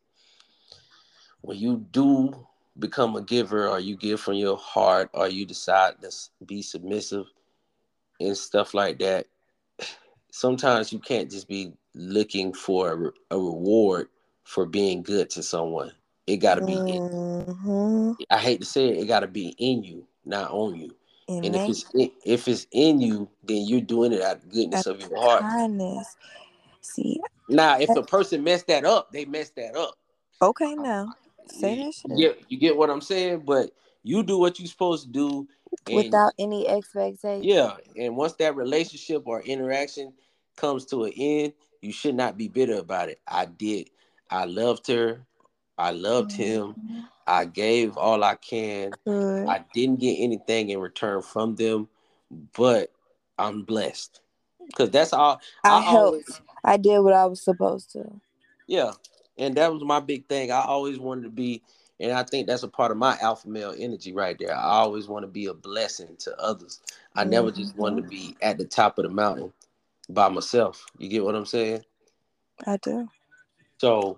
When 1.42 1.58
you 1.58 1.86
do 1.92 2.48
become 2.80 3.15
a 3.18 3.24
giver 3.24 3.68
or 3.70 3.80
you 3.80 3.98
give 3.98 4.22
from 4.22 4.36
your 4.36 4.58
heart 4.58 5.12
or 5.13 5.30
you 5.30 5.46
decide 5.46 6.02
to 6.02 6.12
be 6.46 6.62
submissive 6.63 7.28
and 8.22 8.38
stuff 8.38 8.74
like 8.74 9.00
that, 9.00 9.28
sometimes 10.32 10.94
you 10.94 11.00
can't 11.00 11.32
just 11.32 11.48
be 11.48 11.74
looking 11.96 12.54
for 12.54 13.13
a, 13.32 13.36
a 13.36 13.39
reward 13.39 14.10
for 14.46 14.65
being 14.65 15.04
good 15.04 15.30
to 15.32 15.44
someone. 15.44 15.92
It 16.28 16.38
gotta 16.38 16.62
be 16.62 16.84
in, 16.88 17.02
hmm 17.46 18.12
I 18.30 18.39
hate 18.39 18.62
to 18.62 18.68
say 18.68 18.89
it, 18.89 18.98
it 19.00 19.08
gotta 19.08 19.28
be 19.28 19.56
in 19.60 19.84
you, 19.84 20.08
not 20.26 20.52
on 20.52 20.76
you. 20.76 20.96
And, 21.28 21.46
And 21.46 21.56
if 21.56 21.70
it's 21.70 21.86
in, 21.94 22.12
if 22.26 22.48
it's 22.48 22.68
in 22.72 23.02
you, 23.02 23.30
then 23.44 23.65
you're 23.68 23.82
doing 23.82 24.13
it 24.13 24.22
out 24.22 24.38
of 24.38 24.50
goodness 24.50 24.88
out 24.88 24.96
of 24.96 25.02
your 25.02 25.20
heart. 25.22 25.48
kindness. 25.52 26.18
See, 26.82 27.22
Now, 27.50 27.80
if 27.80 27.96
a 27.96 28.04
person 28.04 28.44
messed 28.44 28.68
that 28.68 28.86
up, 28.86 29.12
they 29.12 29.26
messed 29.26 29.56
that 29.58 29.76
up. 29.76 29.96
okay 30.42 30.76
now. 30.76 31.10
Say 31.52 31.78
that 31.84 31.94
shit. 31.94 32.12
you 32.12 32.18
get 32.18 32.40
you 32.52 32.58
get 32.58 32.78
what 32.78 32.90
I'm 32.90 33.02
saying, 33.02 33.44
but 33.46 33.72
you 34.04 34.24
do 34.24 34.38
what 34.38 34.60
you're 34.60 34.68
supposed 34.68 35.06
to 35.06 35.12
do, 35.12 35.48
and 35.88 35.96
Without 35.96 36.34
any 36.40 36.68
expectation. 36.68 37.44
yeah, 37.44 37.74
and 37.98 38.16
once 38.16 38.34
that 38.34 38.56
relationship 38.56 39.24
or 39.26 39.42
interaction 39.42 40.14
comes 40.58 40.86
to 40.88 41.06
an 41.06 41.14
end, 41.16 41.54
you 41.82 41.92
should 41.92 42.16
not 42.16 42.38
be 42.38 42.48
bitter 42.48 42.76
about 42.76 43.10
it. 43.10 43.20
I 43.28 43.46
did, 43.46 43.90
I 44.30 44.46
loved 44.46 44.88
her, 44.88 45.26
I 45.78 45.92
loved 45.92 46.32
him, 46.32 46.76
Mhm. 46.76 47.04
I 47.28 47.46
gave 47.46 47.96
all 47.98 48.24
I 48.24 48.36
can. 48.36 48.92
Good. 49.06 49.48
I 49.48 49.64
didn't 49.74 50.00
get 50.00 50.16
anything 50.16 50.70
in 50.70 50.80
return 50.80 51.22
from 51.22 51.56
them, 51.56 51.88
but 52.58 52.92
I'm 53.38 53.64
blessed 53.64 54.22
because 54.68 54.90
that's 54.90 55.14
all. 55.14 55.40
I, 55.64 55.78
I 55.78 55.82
helped. 55.82 56.08
always- 56.08 56.42
I 56.64 56.78
did 56.78 57.00
what 57.00 57.14
I 57.14 57.26
was 57.26 57.42
supposed 57.42 57.92
to. 57.94 58.20
Yeah, 58.68 58.94
and 59.39 59.56
that 59.56 59.73
was 59.73 59.84
my 59.84 59.99
big 59.99 60.28
thing. 60.28 60.52
I 60.52 60.62
always 60.62 60.99
wanted 60.99 61.23
to 61.23 61.30
be, 61.30 61.63
and 61.99 62.12
I 62.12 62.23
think 62.23 62.45
that's 62.45 62.63
a 62.63 62.67
part 62.67 62.91
of 62.91 62.97
my 62.97 63.17
alpha 63.21 63.49
male 63.49 63.73
energy 63.75 64.13
right 64.13 64.38
there. 64.38 64.56
I 64.56 64.62
always 64.62 65.08
want 65.08 65.23
to 65.23 65.28
be 65.28 65.47
a 65.47 65.54
blessing 65.54 66.15
to 66.19 66.38
others. 66.38 66.82
I 67.15 67.23
never 67.23 67.49
just 67.49 67.75
wanted 67.75 67.95
to 67.95 68.15
mm-hmm. 68.15 68.32
be 68.32 68.38
at 68.41 68.58
the 68.58 68.65
top 68.65 68.99
of 68.99 69.04
the 69.04 69.10
mountain 69.10 69.52
by 70.10 70.30
myself. 70.30 70.86
You 70.97 71.10
get 71.10 71.23
what 71.23 71.36
I'm 71.36 71.45
saying? 71.45 71.84
I 72.67 72.78
do. 72.78 73.08
So 73.80 74.17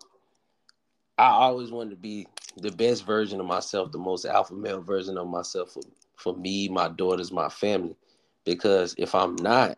I 1.18 1.28
always 1.28 1.72
wanted 1.72 1.92
to 1.92 1.98
be 1.98 2.28
the 2.58 2.72
best 2.72 3.06
version 3.06 3.40
of 3.40 3.46
myself, 3.46 3.92
the 3.92 4.00
most 4.00 4.26
alpha 4.26 4.56
male 4.56 4.82
version 4.82 5.18
of 5.18 5.28
myself 5.28 5.72
for, 5.72 5.84
for 6.16 6.36
me, 6.36 6.68
my 6.68 6.90
daughters, 6.90 7.32
my 7.32 7.48
family. 7.48 7.96
Because 8.44 8.96
if 8.98 9.14
I'm 9.14 9.36
not, 9.36 9.78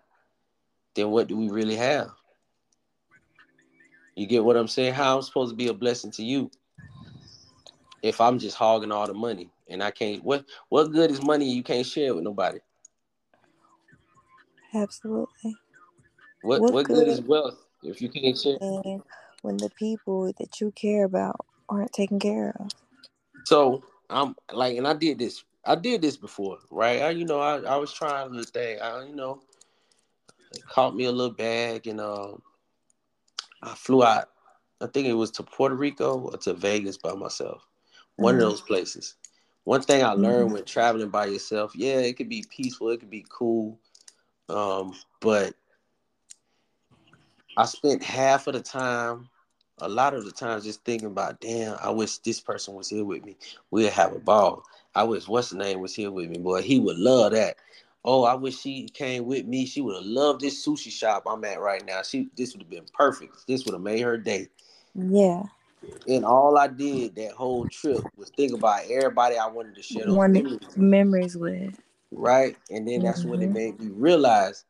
then 0.96 1.12
what 1.12 1.28
do 1.28 1.36
we 1.36 1.50
really 1.50 1.76
have? 1.76 2.12
You 4.16 4.28
get 4.28 4.44
what 4.44 4.58
I'm 4.58 4.68
saying? 4.68 4.94
How 4.94 5.18
I'm 5.18 5.22
supposed 5.24 5.52
to 5.52 5.56
be 5.56 5.68
a 5.68 5.74
blessing 5.74 6.12
to 6.12 6.24
you 6.24 6.52
if 8.02 8.20
I'm 8.22 8.38
just 8.38 8.56
hogging 8.58 8.92
all 8.92 9.08
the 9.08 9.14
money 9.14 9.50
and 9.70 9.82
I 9.82 9.92
can't 9.92 10.24
what 10.24 10.46
what 10.70 10.92
good 10.92 11.10
is 11.10 11.24
money 11.24 11.52
you 11.52 11.64
can't 11.64 11.86
share 11.86 12.14
with 12.14 12.24
nobody? 12.24 12.60
Absolutely. 14.74 15.56
What 16.42 16.62
What 16.62 16.74
what 16.74 16.88
good 16.88 17.06
good? 17.06 17.08
is 17.08 17.22
wealth 17.22 17.66
if 17.84 18.02
you 18.02 18.10
can't 18.10 18.38
share? 18.38 18.58
When 19.42 19.58
the 19.58 19.72
people 19.78 20.32
that 20.40 20.62
you 20.62 20.72
care 20.72 21.06
about 21.06 21.46
aren't 21.70 21.92
taken 21.94 22.20
care 22.20 22.56
of. 22.60 22.70
So 23.46 23.84
I'm 24.10 24.36
like, 24.52 24.78
and 24.78 24.88
I 24.88 24.94
did 24.94 25.20
this. 25.20 25.44
I 25.66 25.76
did 25.76 26.02
this 26.02 26.18
before, 26.18 26.60
right? 26.70 27.02
I, 27.02 27.10
you 27.12 27.26
know, 27.26 27.40
I, 27.40 27.60
I 27.60 27.78
was 27.78 27.94
trying 27.94 28.34
the 28.34 28.44
thing. 28.44 28.80
I, 28.82 29.06
you 29.06 29.16
know, 29.16 29.42
it 30.52 30.66
caught 30.68 30.96
me 30.96 31.06
a 31.06 31.12
little 31.12 31.34
bag, 31.34 31.88
and 31.88 32.02
um, 32.02 32.42
I 33.64 33.76
flew 33.76 34.04
out. 34.04 34.30
I 34.82 34.88
think 34.88 35.08
it 35.08 35.14
was 35.14 35.32
to 35.32 35.44
Puerto 35.44 35.76
Rico 35.76 36.20
or 36.20 36.38
to 36.38 36.54
Vegas 36.54 36.98
by 36.98 37.14
myself. 37.14 37.66
One 38.18 38.36
Mhm. 38.36 38.38
of 38.40 38.50
those 38.50 38.62
places. 38.62 39.16
One 39.64 39.82
thing 39.82 40.04
I 40.04 40.12
learned 40.12 40.50
Mhm. 40.50 40.54
when 40.54 40.66
traveling 40.66 41.10
by 41.10 41.28
yourself, 41.28 41.74
yeah, 41.76 42.00
it 42.00 42.18
could 42.18 42.30
be 42.30 42.44
peaceful, 42.50 42.90
it 42.90 43.00
could 43.00 43.10
be 43.10 43.26
cool, 43.30 43.80
um, 44.50 44.94
but 45.22 45.56
I 47.56 47.66
spent 47.66 48.04
half 48.04 48.48
of 48.48 48.54
the 48.54 48.62
time, 48.62 49.30
a 49.78 49.88
lot 49.88 50.14
of 50.14 50.26
the 50.26 50.32
time, 50.32 50.62
just 50.62 50.84
thinking 50.84 51.08
about, 51.08 51.40
damn, 51.40 51.78
I 51.82 51.92
wish 51.92 52.18
this 52.18 52.42
person 52.42 52.74
was 52.74 52.90
here 52.90 53.06
with 53.06 53.24
me. 53.24 53.38
We'd 53.72 53.90
have 53.90 54.14
a 54.14 54.20
ball. 54.20 54.64
I 54.96 55.04
wish 55.04 55.28
what's 55.28 55.52
the 55.52 55.58
name 55.58 55.80
was 55.80 55.96
here 55.96 56.12
with 56.12 56.30
me, 56.30 56.40
boy. 56.40 56.62
He 56.62 56.80
would 56.80 56.98
love 56.98 57.32
that. 57.32 57.58
Oh, 58.06 58.24
I 58.24 58.34
wish 58.36 58.60
she 58.60 58.90
came 58.90 59.26
with 59.26 59.46
me. 59.46 59.66
She 59.66 59.82
would 59.82 59.96
have 59.96 60.06
loved 60.06 60.42
this 60.42 60.66
sushi 60.66 60.92
shop 60.92 61.24
I'm 61.28 61.44
at 61.46 61.62
right 61.62 61.86
now. 61.86 62.02
She 62.04 62.30
this 62.36 62.54
would 62.54 62.62
have 62.62 62.70
been 62.70 62.86
perfect. 62.94 63.48
This 63.48 63.66
would 63.66 63.74
have 63.74 63.82
made 63.82 64.02
her 64.02 64.18
day. 64.18 64.50
Yeah. 64.96 65.44
And 66.08 66.26
all 66.26 66.58
I 66.58 66.68
did 66.68 67.16
that 67.16 67.32
whole 67.34 67.68
trip 67.68 68.02
was 68.18 68.30
think 68.36 68.54
about 68.54 68.84
everybody 68.90 69.38
I 69.38 69.48
wanted 69.48 69.76
to 69.76 69.84
share 69.84 70.06
those 70.06 70.16
Wanted 70.18 70.44
memories 70.44 70.60
with. 70.76 70.78
memories 70.78 71.38
with. 71.38 71.82
Right. 72.12 72.58
And 72.70 72.88
then 72.88 73.04
that's 73.04 73.24
when 73.26 73.42
it 73.42 73.50
Mhm. 73.50 73.54
made 73.54 73.80
me 73.80 73.90
realize 73.90 74.66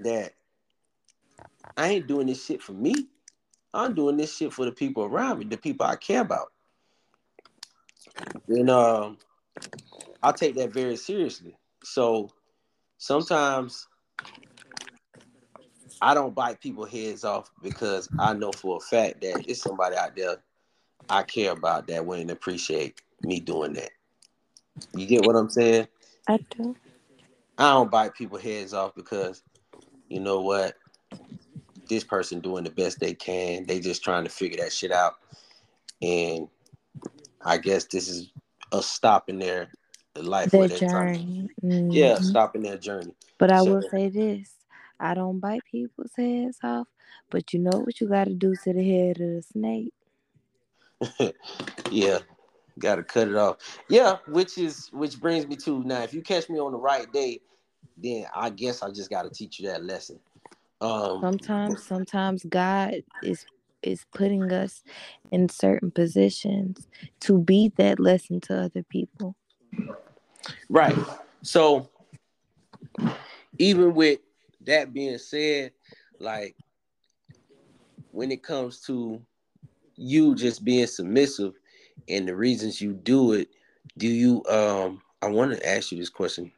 that 0.00 0.34
I 1.76 1.88
ain't 1.90 2.06
doing 2.08 2.26
this 2.26 2.44
shit 2.44 2.62
for 2.62 2.72
me. 2.72 2.94
I'm 3.72 3.94
doing 3.94 4.16
this 4.16 4.36
shit 4.36 4.52
for 4.52 4.64
the 4.64 4.72
people 4.72 5.04
around 5.04 5.38
me, 5.38 5.44
the 5.46 5.56
people 5.56 5.86
I 5.86 5.96
care 5.96 6.22
about. 6.22 6.52
And 8.48 8.68
um, 8.68 9.18
I 10.22 10.32
take 10.32 10.56
that 10.56 10.72
very 10.72 10.96
seriously. 10.96 11.56
So 11.82 12.30
sometimes 12.98 13.86
I 16.00 16.14
don't 16.14 16.34
bite 16.34 16.60
people 16.60 16.84
heads 16.84 17.24
off 17.24 17.50
because 17.62 18.08
I 18.18 18.32
know 18.32 18.52
for 18.52 18.76
a 18.76 18.80
fact 18.80 19.20
that 19.22 19.44
it's 19.48 19.62
somebody 19.62 19.96
out 19.96 20.16
there 20.16 20.36
I 21.10 21.24
care 21.24 21.50
about 21.52 21.88
that 21.88 22.06
wouldn't 22.06 22.30
appreciate 22.30 23.02
me 23.22 23.40
doing 23.40 23.72
that. 23.74 23.90
You 24.94 25.06
get 25.06 25.26
what 25.26 25.34
I'm 25.36 25.50
saying? 25.50 25.88
I 26.28 26.38
do. 26.50 26.76
I 27.58 27.72
don't 27.72 27.90
bite 27.90 28.14
people 28.14 28.38
heads 28.38 28.72
off 28.72 28.94
because 28.94 29.42
you 30.08 30.20
know 30.20 30.40
what? 30.40 30.74
This 31.88 32.04
person 32.04 32.40
doing 32.40 32.62
the 32.62 32.70
best 32.70 33.00
they 33.00 33.12
can. 33.12 33.66
They 33.66 33.80
just 33.80 34.04
trying 34.04 34.22
to 34.24 34.30
figure 34.30 34.62
that 34.62 34.72
shit 34.72 34.92
out. 34.92 35.14
And 36.00 36.46
I 37.44 37.58
guess 37.58 37.84
this 37.84 38.08
is 38.08 38.32
a 38.72 38.82
stop 38.82 39.28
in 39.28 39.40
their 39.40 39.72
life 40.16 40.50
Their 40.50 40.60
where 40.60 40.68
they're 40.68 40.78
trying 40.88 41.14
to, 41.14 41.20
journey. 41.62 41.96
yeah, 41.96 42.16
Mhm. 42.16 42.22
stop 42.24 42.56
in 42.56 42.62
their 42.62 42.78
journey. 42.78 43.14
But 43.38 43.50
I 43.52 43.58
So- 43.60 43.64
will 43.74 43.82
say 43.90 44.08
this. 44.08 44.56
I 44.98 45.14
don't 45.14 45.38
bite 45.40 45.62
people's 45.70 46.12
heads 46.16 46.58
off, 46.62 46.88
but 47.30 47.52
you 47.54 47.60
know 47.60 47.78
what 47.80 48.00
you 48.00 48.08
gotta 48.08 48.34
do 48.34 48.54
to 48.64 48.72
the 48.72 48.82
head 48.82 49.20
of 49.20 49.34
the 49.36 49.42
snake. 49.42 49.94
yeah, 51.90 52.18
got 52.78 52.96
to 52.96 53.02
cut 53.02 53.28
it 53.28 53.34
off. 53.36 53.56
Yeah, 53.88 54.18
which 54.28 54.58
is 54.58 54.88
which 54.92 55.18
brings 55.20 55.46
me 55.46 55.56
to 55.56 55.82
now. 55.84 56.02
If 56.02 56.12
you 56.12 56.20
catch 56.22 56.50
me 56.50 56.58
on 56.58 56.72
the 56.72 56.78
right 56.78 57.10
day, 57.10 57.40
then 57.96 58.26
I 58.34 58.50
guess 58.50 58.82
I 58.82 58.90
just 58.90 59.08
got 59.08 59.22
to 59.22 59.30
teach 59.30 59.58
you 59.58 59.68
that 59.68 59.82
lesson. 59.84 60.20
Um, 60.82 61.20
Sometimes 61.22 61.82
sometimes 61.82 62.44
God 62.44 63.02
is 63.22 63.46
is 63.82 64.04
putting 64.12 64.52
us 64.52 64.82
in 65.32 65.48
certain 65.48 65.90
positions 65.90 66.86
to 67.20 67.38
be 67.38 67.72
that 67.76 67.98
lesson 67.98 68.38
to 68.42 68.64
other 68.64 68.82
people. 68.82 69.34
Right. 70.68 70.96
So 71.42 71.88
even 73.58 73.94
with 73.94 74.20
that 74.62 74.92
being 74.92 75.18
said, 75.18 75.72
like 76.18 76.56
when 78.12 78.30
it 78.30 78.42
comes 78.42 78.80
to 78.82 79.20
you 79.96 80.34
just 80.34 80.64
being 80.64 80.86
submissive 80.86 81.54
and 82.08 82.26
the 82.26 82.34
reasons 82.34 82.80
you 82.80 82.92
do 82.92 83.32
it, 83.32 83.48
do 83.98 84.08
you 84.08 84.44
um 84.46 85.02
I 85.22 85.28
want 85.28 85.52
to 85.52 85.68
ask 85.68 85.92
you 85.92 85.98
this 85.98 86.08
question. 86.08 86.50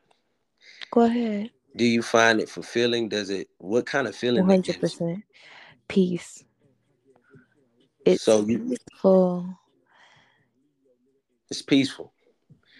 Go 0.91 1.03
ahead. 1.03 1.51
Do 1.75 1.85
you 1.85 2.03
find 2.03 2.41
it 2.41 2.49
fulfilling? 2.49 3.09
Does 3.09 3.31
it 3.31 3.49
what 3.59 3.87
kind 3.87 4.07
of 4.07 4.15
feeling 4.15 4.45
hundred 4.45 4.65
gives 4.65 4.77
you? 4.77 4.81
percent 4.81 5.25
peace. 5.89 6.45
It's 8.05 8.23
So 8.23 8.45
you 8.47 8.77
peaceful. 8.93 9.59
it's 11.51 11.63
peaceful. 11.63 12.13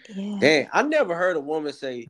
Yeah. 0.09 0.39
Dang, 0.39 0.69
I 0.73 0.81
never 0.83 1.15
heard 1.15 1.37
a 1.37 1.39
woman 1.39 1.73
say, 1.73 2.09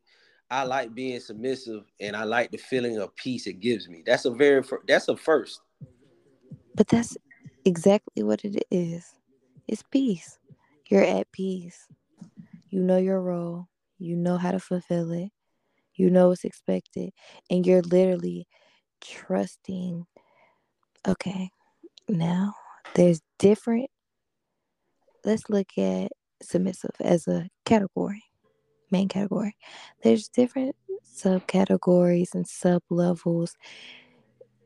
"I 0.50 0.64
like 0.64 0.94
being 0.94 1.20
submissive 1.20 1.84
and 2.00 2.16
I 2.16 2.24
like 2.24 2.52
the 2.52 2.58
feeling 2.58 2.98
of 2.98 3.16
peace 3.16 3.48
it 3.48 3.60
gives 3.60 3.88
me." 3.88 4.04
That's 4.06 4.26
a 4.26 4.32
very 4.32 4.64
fir- 4.64 4.84
that's 4.88 5.08
a 5.08 5.18
first. 5.18 5.62
But 6.76 6.88
that's 6.88 7.16
exactly 7.66 8.24
what 8.24 8.44
it 8.44 8.64
is. 8.72 9.14
It's 9.68 9.84
peace. 9.84 10.38
You're 10.90 11.04
at 11.04 11.32
peace. 11.32 11.88
You 12.70 12.82
know 12.82 12.98
your 12.98 13.22
role. 13.22 13.68
You 14.00 14.16
know 14.16 14.38
how 14.38 14.52
to 14.52 14.60
fulfill 14.60 15.12
it. 15.12 15.30
You 15.96 16.10
know 16.10 16.30
what's 16.30 16.44
expected. 16.44 17.12
And 17.50 17.66
you're 17.66 17.84
literally 17.84 18.48
trusting. 19.02 20.06
Okay, 21.08 21.50
now 22.10 22.56
there's 22.96 23.22
different. 23.38 23.90
Let's 25.24 25.50
look 25.50 25.68
at 25.78 26.12
submissive 26.44 26.96
as 27.00 27.28
a 27.28 27.50
category, 27.66 28.24
main 28.92 29.08
category. 29.08 29.56
There's 30.04 30.28
different 30.28 30.76
subcategories 31.06 32.34
and 32.34 32.48
sub 32.48 32.84
levels. 32.90 33.56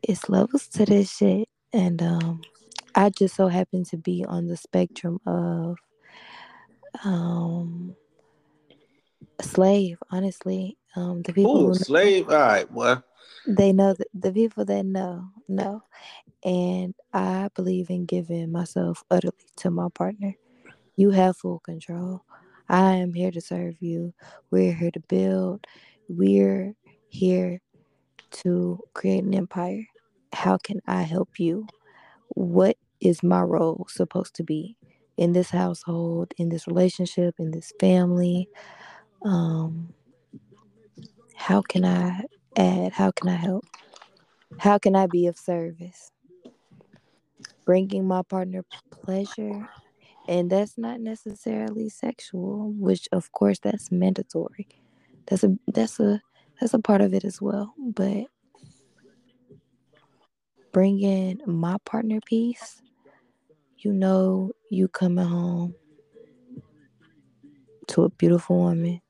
It's 0.04 0.30
levels 0.30 0.68
to 0.70 0.86
this 0.86 1.16
shit. 1.16 1.50
And 1.74 2.02
um 2.02 2.42
I 2.96 3.10
just 3.10 3.36
so 3.36 3.48
happen 3.48 3.84
to 3.86 3.98
be 3.98 4.26
on 4.28 4.48
the 4.48 4.58
spectrum 4.58 5.20
of 5.26 5.78
um 7.04 7.96
a 9.40 9.44
slave, 9.44 9.98
honestly. 10.10 10.78
Um 10.96 11.22
the 11.24 11.34
people 11.34 11.58
Ooh, 11.58 11.64
who 11.66 11.70
know, 11.70 11.74
slave. 11.74 12.30
All 12.30 12.36
right, 12.36 12.72
well, 12.72 13.04
they 13.46 13.72
know 13.72 13.94
that 13.94 14.08
the 14.14 14.32
people 14.32 14.66
that 14.66 14.86
know 14.86 15.30
know. 15.48 15.84
And 16.44 16.94
I 17.14 17.50
believe 17.56 17.90
in 17.90 18.06
giving 18.06 18.52
myself 18.52 19.04
utterly 19.10 19.34
to 19.58 19.72
my 19.72 19.88
partner. 19.94 20.36
You 20.98 21.12
have 21.12 21.38
full 21.38 21.60
control. 21.60 22.24
I 22.68 22.96
am 22.96 23.14
here 23.14 23.30
to 23.32 23.40
serve 23.40 23.76
you. 23.80 24.14
We're 24.50 24.74
here 24.74 24.92
to 24.92 25.00
build. 25.00 25.66
We're 26.10 26.74
here 27.10 27.62
to 28.32 28.80
create 28.94 29.24
an 29.24 29.36
empire. 29.36 29.86
How 30.34 30.58
can 30.58 30.82
I 30.88 31.04
help 31.04 31.40
you? 31.40 31.68
What 32.30 32.78
is 33.00 33.22
my 33.22 33.42
role 33.42 33.86
supposed 33.90 34.34
to 34.36 34.44
be 34.44 34.76
in 35.18 35.34
this 35.34 35.52
household, 35.52 36.34
in 36.38 36.50
this 36.50 36.68
relationship, 36.68 37.36
in 37.38 37.52
this 37.52 37.72
family? 37.80 38.50
Um, 39.24 39.94
how 41.36 41.62
can 41.62 41.86
I 41.86 42.24
add? 42.58 42.92
How 42.92 43.12
can 43.12 43.30
I 43.30 43.36
help? 43.36 43.66
How 44.58 44.80
can 44.80 44.96
I 44.96 45.06
be 45.06 45.28
of 45.28 45.38
service? 45.38 46.12
Bringing 47.66 48.08
my 48.08 48.24
partner 48.24 48.64
pleasure, 48.90 49.70
and 50.28 50.50
that's 50.50 50.78
not 50.78 51.00
necessarily 51.00 51.90
sexual, 51.90 52.74
which 52.74 53.08
of 53.12 53.32
course 53.32 53.60
that's 53.60 53.92
mandatory. 53.92 54.68
That's 55.28 55.44
a 55.44 55.58
that's 55.68 56.00
a 56.00 56.22
that's 56.60 56.74
a 56.74 56.80
part 56.80 57.02
of 57.02 57.14
it 57.14 57.24
as 57.24 57.42
well. 57.42 57.74
But 57.78 58.26
bringing 60.72 61.40
my 61.46 61.78
partner 61.86 62.20
peace, 62.26 62.82
you 63.78 63.94
know, 63.94 64.52
you 64.70 64.88
coming 64.88 65.26
home 65.26 65.76
to 67.88 68.04
a 68.04 68.10
beautiful 68.10 68.58
woman 68.58 69.02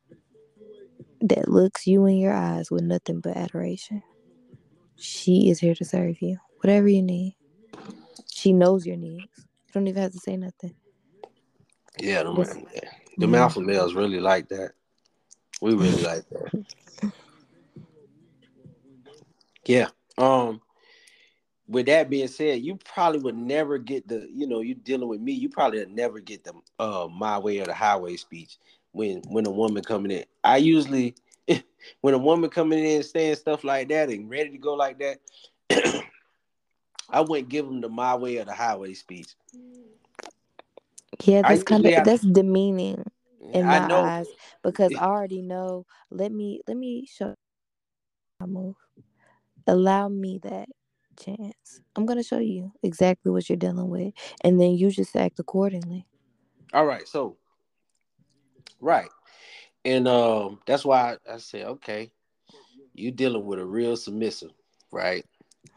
that 1.21 1.47
looks 1.47 1.87
you 1.87 2.05
in 2.05 2.17
your 2.17 2.33
eyes 2.33 2.69
with 2.69 2.83
nothing 2.83 3.21
but 3.21 3.35
adoration. 3.35 4.03
She 4.97 5.49
is 5.49 5.59
here 5.59 5.75
to 5.75 5.85
serve 5.85 6.21
you, 6.21 6.37
whatever 6.61 6.87
you 6.87 7.01
need. 7.01 7.35
She 8.31 8.53
knows 8.53 8.85
your 8.85 8.97
needs. 8.97 9.27
You 9.37 9.73
don't 9.73 9.87
even 9.87 10.01
have 10.03 10.11
to 10.11 10.19
say 10.19 10.37
nothing. 10.37 10.75
Yeah, 11.99 12.23
them, 12.23 12.37
Yes. 12.37 12.55
them 13.17 13.31
Mhm. 13.31 13.37
alpha 13.37 13.61
males 13.61 13.93
really 13.95 14.19
like 14.19 14.49
that. 14.49 14.71
We 15.61 15.73
really 15.73 16.03
like 16.03 16.27
that. 16.29 16.65
Yeah. 19.65 19.89
Um. 20.17 20.61
With 21.67 21.87
that 21.87 22.09
being 22.09 22.29
said, 22.29 22.61
you 22.61 22.77
probably 22.77 23.19
would 23.19 23.35
never 23.35 23.77
get 23.77 24.07
the, 24.07 24.29
you 24.33 24.47
know, 24.47 24.61
you 24.61 24.73
dealing 24.73 25.09
with 25.09 25.19
me, 25.19 25.33
you 25.33 25.49
probably 25.49 25.79
would 25.79 25.91
never 25.91 26.19
get 26.19 26.43
the 26.43 26.53
uh 26.79 27.07
my 27.11 27.37
way 27.37 27.59
or 27.59 27.65
the 27.65 27.73
highway 27.73 28.15
speech 28.15 28.57
when 28.93 29.21
when 29.27 29.45
a 29.45 29.51
woman 29.51 29.83
coming 29.83 30.11
in. 30.11 30.23
I 30.45 30.57
usually 30.57 31.15
when 32.01 32.13
a 32.13 32.17
woman 32.17 32.49
coming 32.49 32.83
in 32.83 33.03
saying 33.03 33.35
stuff 33.35 33.65
like 33.65 33.89
that 33.89 34.09
and 34.09 34.29
ready 34.29 34.51
to 34.51 34.57
go 34.57 34.75
like 34.75 34.97
that, 34.99 35.19
I 37.09 37.21
wouldn't 37.21 37.49
give 37.49 37.65
them 37.65 37.81
the 37.81 37.89
my 37.89 38.15
way 38.15 38.37
or 38.37 38.45
the 38.45 38.53
highway 38.53 38.93
speech. 38.93 39.35
Yeah, 41.23 41.41
that's 41.41 41.63
kind 41.63 41.85
of 41.85 41.93
that's 42.03 42.23
demeaning 42.23 43.03
in 43.53 43.65
I 43.65 43.79
my 43.79 43.87
know 43.87 44.03
eyes 44.03 44.27
because 44.63 44.93
I 44.95 45.05
already 45.05 45.41
know. 45.41 45.85
Let 46.11 46.31
me 46.31 46.61
let 46.67 46.77
me 46.77 47.07
show 47.07 47.33
my 48.39 48.45
move. 48.45 48.75
Allow 49.65 50.09
me 50.09 50.39
that 50.43 50.69
chance. 51.19 51.81
I'm 51.95 52.05
gonna 52.05 52.23
show 52.23 52.39
you 52.39 52.71
exactly 52.83 53.31
what 53.31 53.49
you're 53.49 53.57
dealing 53.57 53.89
with, 53.89 54.13
and 54.41 54.59
then 54.59 54.71
you 54.75 54.91
just 54.91 55.15
act 55.15 55.39
accordingly. 55.39 56.05
All 56.73 56.85
right, 56.85 57.07
so 57.07 57.37
right, 58.79 59.09
and 59.85 60.07
um, 60.07 60.59
that's 60.65 60.85
why 60.85 61.17
I, 61.27 61.33
I 61.33 61.37
said, 61.37 61.65
okay, 61.65 62.11
you 62.93 63.11
dealing 63.11 63.45
with 63.45 63.59
a 63.59 63.65
real 63.65 63.95
submissive, 63.97 64.51
right? 64.91 65.25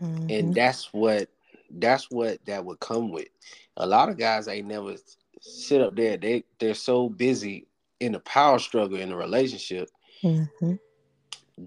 Mhm. 0.03 0.31
And 0.31 0.55
that's 0.55 0.93
what 0.93 1.29
that's 1.71 2.11
what 2.11 2.45
that 2.47 2.65
would 2.65 2.81
come 2.81 3.11
with. 3.11 3.29
A 3.77 3.87
lot 3.87 4.09
of 4.09 4.19
guys 4.19 4.49
ain't 4.49 4.67
never 4.67 4.97
sit 5.41 5.81
up 5.81 5.97
there. 5.97 6.17
They 6.17 6.45
they're 6.59 6.75
so 6.75 7.09
busy 7.09 7.67
in 7.99 8.15
a 8.15 8.21
power 8.21 8.59
struggle 8.59 8.99
in 8.99 9.13
a 9.13 9.17
relationship. 9.17 9.89
Mhm. 10.23 10.79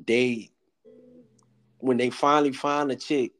They 0.07 0.49
when 1.79 1.97
they 1.97 2.09
finally 2.09 2.53
find 2.53 2.91
a 2.91 2.95
chick 2.95 3.33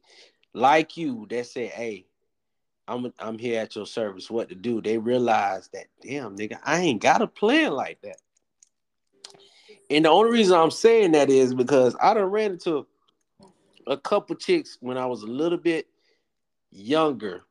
like 0.52 0.96
you 0.96 1.26
that 1.30 1.46
say, 1.46 1.66
"Hey, 1.66 2.06
I'm 2.86 3.12
I'm 3.18 3.38
here 3.38 3.60
at 3.60 3.74
your 3.76 3.86
service. 3.86 4.30
What 4.30 4.48
to 4.50 4.54
do? 4.54 4.80
They 4.82 4.98
realize 4.98 5.68
that 5.72 5.86
damn 6.02 6.36
nigga, 6.36 6.58
I 6.62 6.80
ain't 6.80 7.02
got 7.02 7.22
a 7.22 7.26
plan 7.26 7.72
like 7.72 8.00
that. 8.02 8.18
And 9.90 10.04
the 10.04 10.10
only 10.10 10.30
reason 10.30 10.58
I'm 10.58 10.70
saying 10.70 11.12
that 11.12 11.30
is 11.30 11.54
because 11.54 11.96
I 12.00 12.14
done 12.14 12.24
ran 12.24 12.52
into 12.52 12.86
a 13.86 13.96
couple 13.96 14.36
chicks 14.36 14.78
when 14.80 14.96
I 14.96 15.06
was 15.06 15.22
a 15.22 15.26
little 15.26 15.58
bit 15.58 15.86
younger 16.70 17.44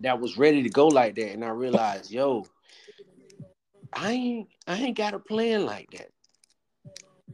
that 0.00 0.20
was 0.20 0.36
ready 0.36 0.62
to 0.62 0.68
go 0.68 0.88
like 0.88 1.14
that, 1.16 1.32
and 1.32 1.44
I 1.44 1.48
realized, 1.48 2.10
yo, 2.10 2.46
I 3.92 4.12
ain't 4.12 4.48
I 4.66 4.76
ain't 4.76 4.96
got 4.96 5.14
a 5.14 5.18
plan 5.18 5.66
like 5.66 5.90
that. 5.92 6.10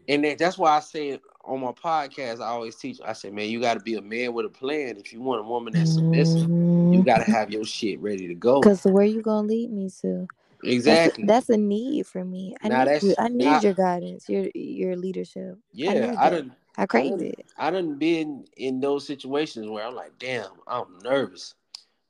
And 0.09 0.25
that's 0.39 0.59
why 0.59 0.77
I 0.77 0.81
say 0.81 1.21
on 1.45 1.61
my 1.61 1.73
podcast, 1.73 2.41
I 2.41 2.47
always 2.47 2.77
teach. 2.77 3.01
I 3.05 3.13
say, 3.13 3.31
man, 3.31 3.49
you 3.49 3.61
got 3.61 3.75
to 3.75 3.81
be 3.81 3.95
a 3.95 4.03
man 4.03 4.33
with 4.33 4.47
a 4.47 4.49
plan. 4.49 4.97
If 4.97 5.13
you 5.13 5.21
want 5.21 5.41
a 5.41 5.45
woman 5.45 5.73
that's 5.73 5.95
submissive, 5.95 6.49
mm-hmm. 6.49 6.93
you 6.93 7.05
got 7.05 7.25
to 7.25 7.31
have 7.31 7.51
your 7.51 7.65
shit 7.65 8.01
ready 8.01 8.29
to 8.29 8.35
go. 8.35 8.61
Because 8.61 8.85
where 8.85 9.05
you 9.05 9.23
gonna 9.23 9.47
lead 9.47 9.71
me 9.71 9.91
to? 10.01 10.27
Exactly. 10.65 11.25
That's 11.25 11.49
a, 11.49 11.49
that's 11.49 11.49
a 11.51 11.57
need 11.57 12.07
for 12.07 12.25
me. 12.25 12.55
I 12.63 12.69
now 12.69 12.85
need 12.85 13.03
you, 13.03 13.15
I 13.19 13.29
need 13.29 13.45
not, 13.45 13.63
your 13.65 13.75
guidance, 13.75 14.29
your 14.29 14.47
your 14.55 14.97
leadership. 14.97 15.59
Yeah, 15.73 16.15
I, 16.19 16.27
I 16.27 16.31
didn't. 16.31 16.53
I 16.77 16.87
crave 16.87 17.21
I 17.21 17.25
it. 17.25 17.47
I 17.59 17.71
didn't 17.71 17.99
been 17.99 18.47
in 18.57 18.81
those 18.81 19.07
situations 19.07 19.69
where 19.69 19.85
I'm 19.85 19.95
like, 19.95 20.19
damn, 20.19 20.51
I'm 20.67 20.99
nervous. 21.03 21.55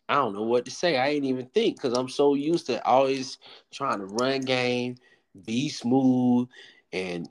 I 0.08 0.14
don't 0.16 0.34
know 0.34 0.42
what 0.42 0.64
to 0.66 0.70
say. 0.70 0.98
I 0.98 1.08
ain't 1.08 1.24
even 1.24 1.46
think 1.46 1.76
because 1.76 1.96
I'm 1.96 2.08
so 2.08 2.34
used 2.34 2.66
to 2.66 2.84
always 2.84 3.38
trying 3.70 3.98
to 3.98 4.06
run 4.06 4.42
game, 4.42 4.96
be 5.44 5.68
smooth, 5.68 6.48
and 6.92 7.28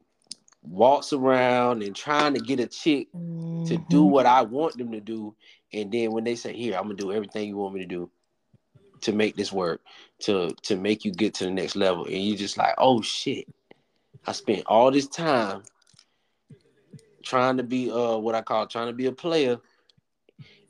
waltz 0.64 1.14
around 1.14 1.84
and 1.84 1.96
trying 1.96 2.34
to 2.34 2.40
get 2.40 2.60
a 2.60 2.68
chick 2.68 3.08
mm-hmm. 3.14 3.66
to 3.66 3.78
do 3.90 4.04
what 4.04 4.26
I 4.26 4.42
want 4.42 4.78
them 4.78 4.92
to 4.92 5.00
do. 5.00 5.36
And 5.74 5.92
then 5.92 6.12
when 6.12 6.24
they 6.24 6.36
say, 6.36 6.54
Here, 6.54 6.76
I'm 6.76 6.84
gonna 6.84 6.96
do 6.96 7.12
everything 7.12 7.48
you 7.48 7.58
want 7.58 7.76
me 7.76 7.82
to 7.82 7.88
do 7.88 8.10
to 9.02 9.12
make 9.12 9.36
this 9.36 9.52
work, 9.52 9.82
to 10.20 10.56
to 10.64 10.76
make 10.76 11.04
you 11.04 11.12
get 11.12 11.34
to 11.36 11.46
the 11.46 11.52
next 11.52 11.76
level. 11.76 12.06
And 12.06 12.18
you 12.18 12.36
just 12.36 12.58
like, 12.58 12.76
oh 12.78 13.02
shit. 13.02 13.48
I 14.28 14.34
spent 14.34 14.64
all 14.68 14.92
this 14.92 15.08
time 15.08 15.64
trying 17.24 17.58
to 17.58 17.64
be 17.64 17.92
uh 17.92 18.18
what 18.18 18.36
I 18.36 18.42
call 18.42 18.68
trying 18.68 18.88
to 18.88 18.94
be 18.94 19.08
a 19.08 19.12
player. 19.12 19.60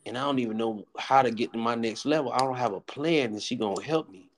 And 0.06 0.18
I 0.18 0.22
don't 0.22 0.39
even 0.39 0.58
know 0.58 0.86
how 0.97 1.22
to 1.22 1.32
get 1.32 1.54
to 1.54 1.60
my 1.60 1.76
next 1.76 2.06
level. 2.06 2.32
I 2.32 2.39
don't 2.39 2.58
have 2.58 2.74
a 2.74 2.82
plan, 2.82 3.32
and 3.32 3.41
she 3.41 3.56
gonna 3.56 3.84
help 3.84 4.10
me. 4.10 4.30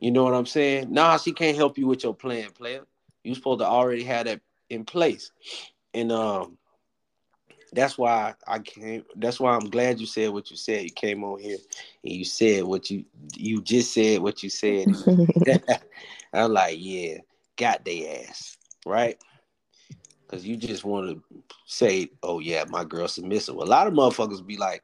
You 0.00 0.10
know 0.10 0.24
what 0.24 0.34
I'm 0.34 0.46
saying? 0.46 0.92
Nah, 0.92 1.16
she 1.16 1.32
can't 1.32 1.56
help 1.56 1.78
you 1.78 1.86
with 1.86 2.04
your 2.04 2.14
plan, 2.14 2.50
player. 2.50 2.82
You 3.24 3.34
supposed 3.34 3.60
to 3.60 3.66
already 3.66 4.04
have 4.04 4.26
that 4.26 4.40
in 4.70 4.84
place. 4.84 5.32
And 5.94 6.12
um 6.12 6.58
that's 7.72 7.98
why 7.98 8.34
I 8.46 8.58
came 8.60 9.04
that's 9.16 9.40
why 9.40 9.54
I'm 9.54 9.70
glad 9.70 9.98
you 10.00 10.06
said 10.06 10.30
what 10.30 10.50
you 10.50 10.56
said. 10.56 10.84
You 10.84 10.90
came 10.90 11.24
on 11.24 11.40
here 11.40 11.56
and 12.04 12.12
you 12.12 12.24
said 12.24 12.64
what 12.64 12.90
you 12.90 13.04
you 13.34 13.62
just 13.62 13.92
said 13.92 14.20
what 14.20 14.42
you 14.42 14.50
said. 14.50 14.88
I'm 16.32 16.52
like, 16.52 16.76
yeah, 16.78 17.18
got 17.56 17.84
they 17.84 18.24
ass, 18.26 18.56
right? 18.86 19.16
Cause 20.28 20.44
you 20.44 20.56
just 20.56 20.84
want 20.84 21.10
to 21.10 21.42
say, 21.66 22.08
oh 22.22 22.40
yeah, 22.40 22.64
my 22.68 22.82
girl 22.82 23.06
submissive. 23.06 23.56
A 23.56 23.58
lot 23.58 23.86
of 23.86 23.92
motherfuckers 23.92 24.44
be 24.44 24.56
like, 24.56 24.82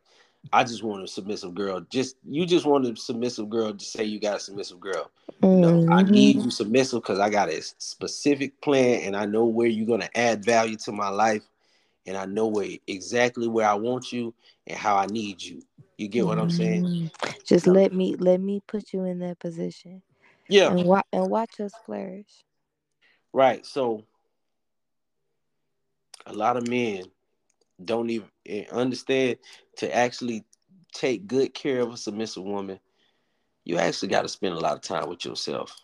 I 0.52 0.64
just 0.64 0.82
want 0.82 1.02
a 1.02 1.08
submissive 1.08 1.54
girl. 1.54 1.80
Just 1.90 2.16
you 2.26 2.46
just 2.46 2.66
want 2.66 2.86
a 2.86 2.96
submissive 2.96 3.48
girl 3.50 3.72
to 3.72 3.84
say 3.84 4.04
you 4.04 4.20
got 4.20 4.36
a 4.36 4.40
submissive 4.40 4.80
girl. 4.80 5.10
Mm-hmm. 5.42 5.60
No, 5.60 5.94
I 5.94 6.02
mm-hmm. 6.02 6.12
need 6.12 6.36
you 6.36 6.50
submissive 6.50 7.02
because 7.02 7.18
I 7.18 7.30
got 7.30 7.48
a 7.48 7.60
specific 7.62 8.60
plan 8.60 9.02
and 9.02 9.16
I 9.16 9.26
know 9.26 9.44
where 9.44 9.66
you're 9.66 9.86
gonna 9.86 10.08
add 10.14 10.44
value 10.44 10.76
to 10.78 10.92
my 10.92 11.08
life, 11.08 11.42
and 12.06 12.16
I 12.16 12.26
know 12.26 12.46
where 12.46 12.68
exactly 12.86 13.48
where 13.48 13.68
I 13.68 13.74
want 13.74 14.12
you 14.12 14.34
and 14.66 14.78
how 14.78 14.96
I 14.96 15.06
need 15.06 15.42
you. 15.42 15.62
You 15.98 16.08
get 16.08 16.26
what 16.26 16.38
I'm 16.38 16.50
saying? 16.50 16.84
Mm-hmm. 16.84 17.30
Just 17.44 17.66
let 17.66 17.92
me 17.92 18.16
let 18.16 18.40
me 18.40 18.62
put 18.66 18.92
you 18.92 19.04
in 19.04 19.18
that 19.20 19.38
position. 19.38 20.02
Yeah, 20.48 20.70
and, 20.70 20.84
wa- 20.84 21.02
and 21.12 21.28
watch 21.30 21.60
us 21.60 21.72
flourish. 21.84 22.44
Right. 23.32 23.64
So 23.64 24.04
a 26.30 26.32
lot 26.32 26.56
of 26.56 26.68
men 26.68 27.04
don't 27.84 28.10
even 28.10 28.28
eh, 28.46 28.64
understand 28.72 29.36
to 29.76 29.94
actually 29.94 30.44
take 30.92 31.26
good 31.26 31.54
care 31.54 31.80
of 31.80 31.92
a 31.92 31.96
submissive 31.96 32.44
woman, 32.44 32.78
you 33.64 33.78
actually 33.78 34.08
got 34.08 34.22
to 34.22 34.28
spend 34.28 34.54
a 34.54 34.60
lot 34.60 34.74
of 34.74 34.82
time 34.82 35.08
with 35.08 35.24
yourself. 35.24 35.76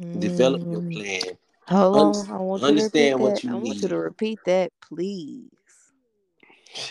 Mm. 0.00 0.20
Develop 0.20 0.62
your 0.70 0.82
plan. 0.82 1.36
Hold 1.68 1.96
on, 1.96 2.30
I 2.30 2.36
want 2.38 2.62
understand 2.62 3.20
what 3.20 3.42
you 3.44 3.50
I 3.50 3.52
need. 3.54 3.58
I 3.58 3.64
want 3.64 3.82
you 3.82 3.88
to 3.88 3.98
repeat 3.98 4.38
that, 4.46 4.72
please. 4.80 5.50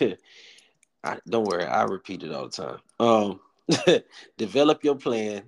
I, 1.04 1.18
don't 1.28 1.46
worry, 1.46 1.64
I 1.64 1.82
repeat 1.84 2.22
it 2.22 2.32
all 2.32 2.48
the 2.48 2.50
time. 2.50 2.78
Um, 3.00 3.40
develop 4.36 4.84
your 4.84 4.96
plan 4.96 5.44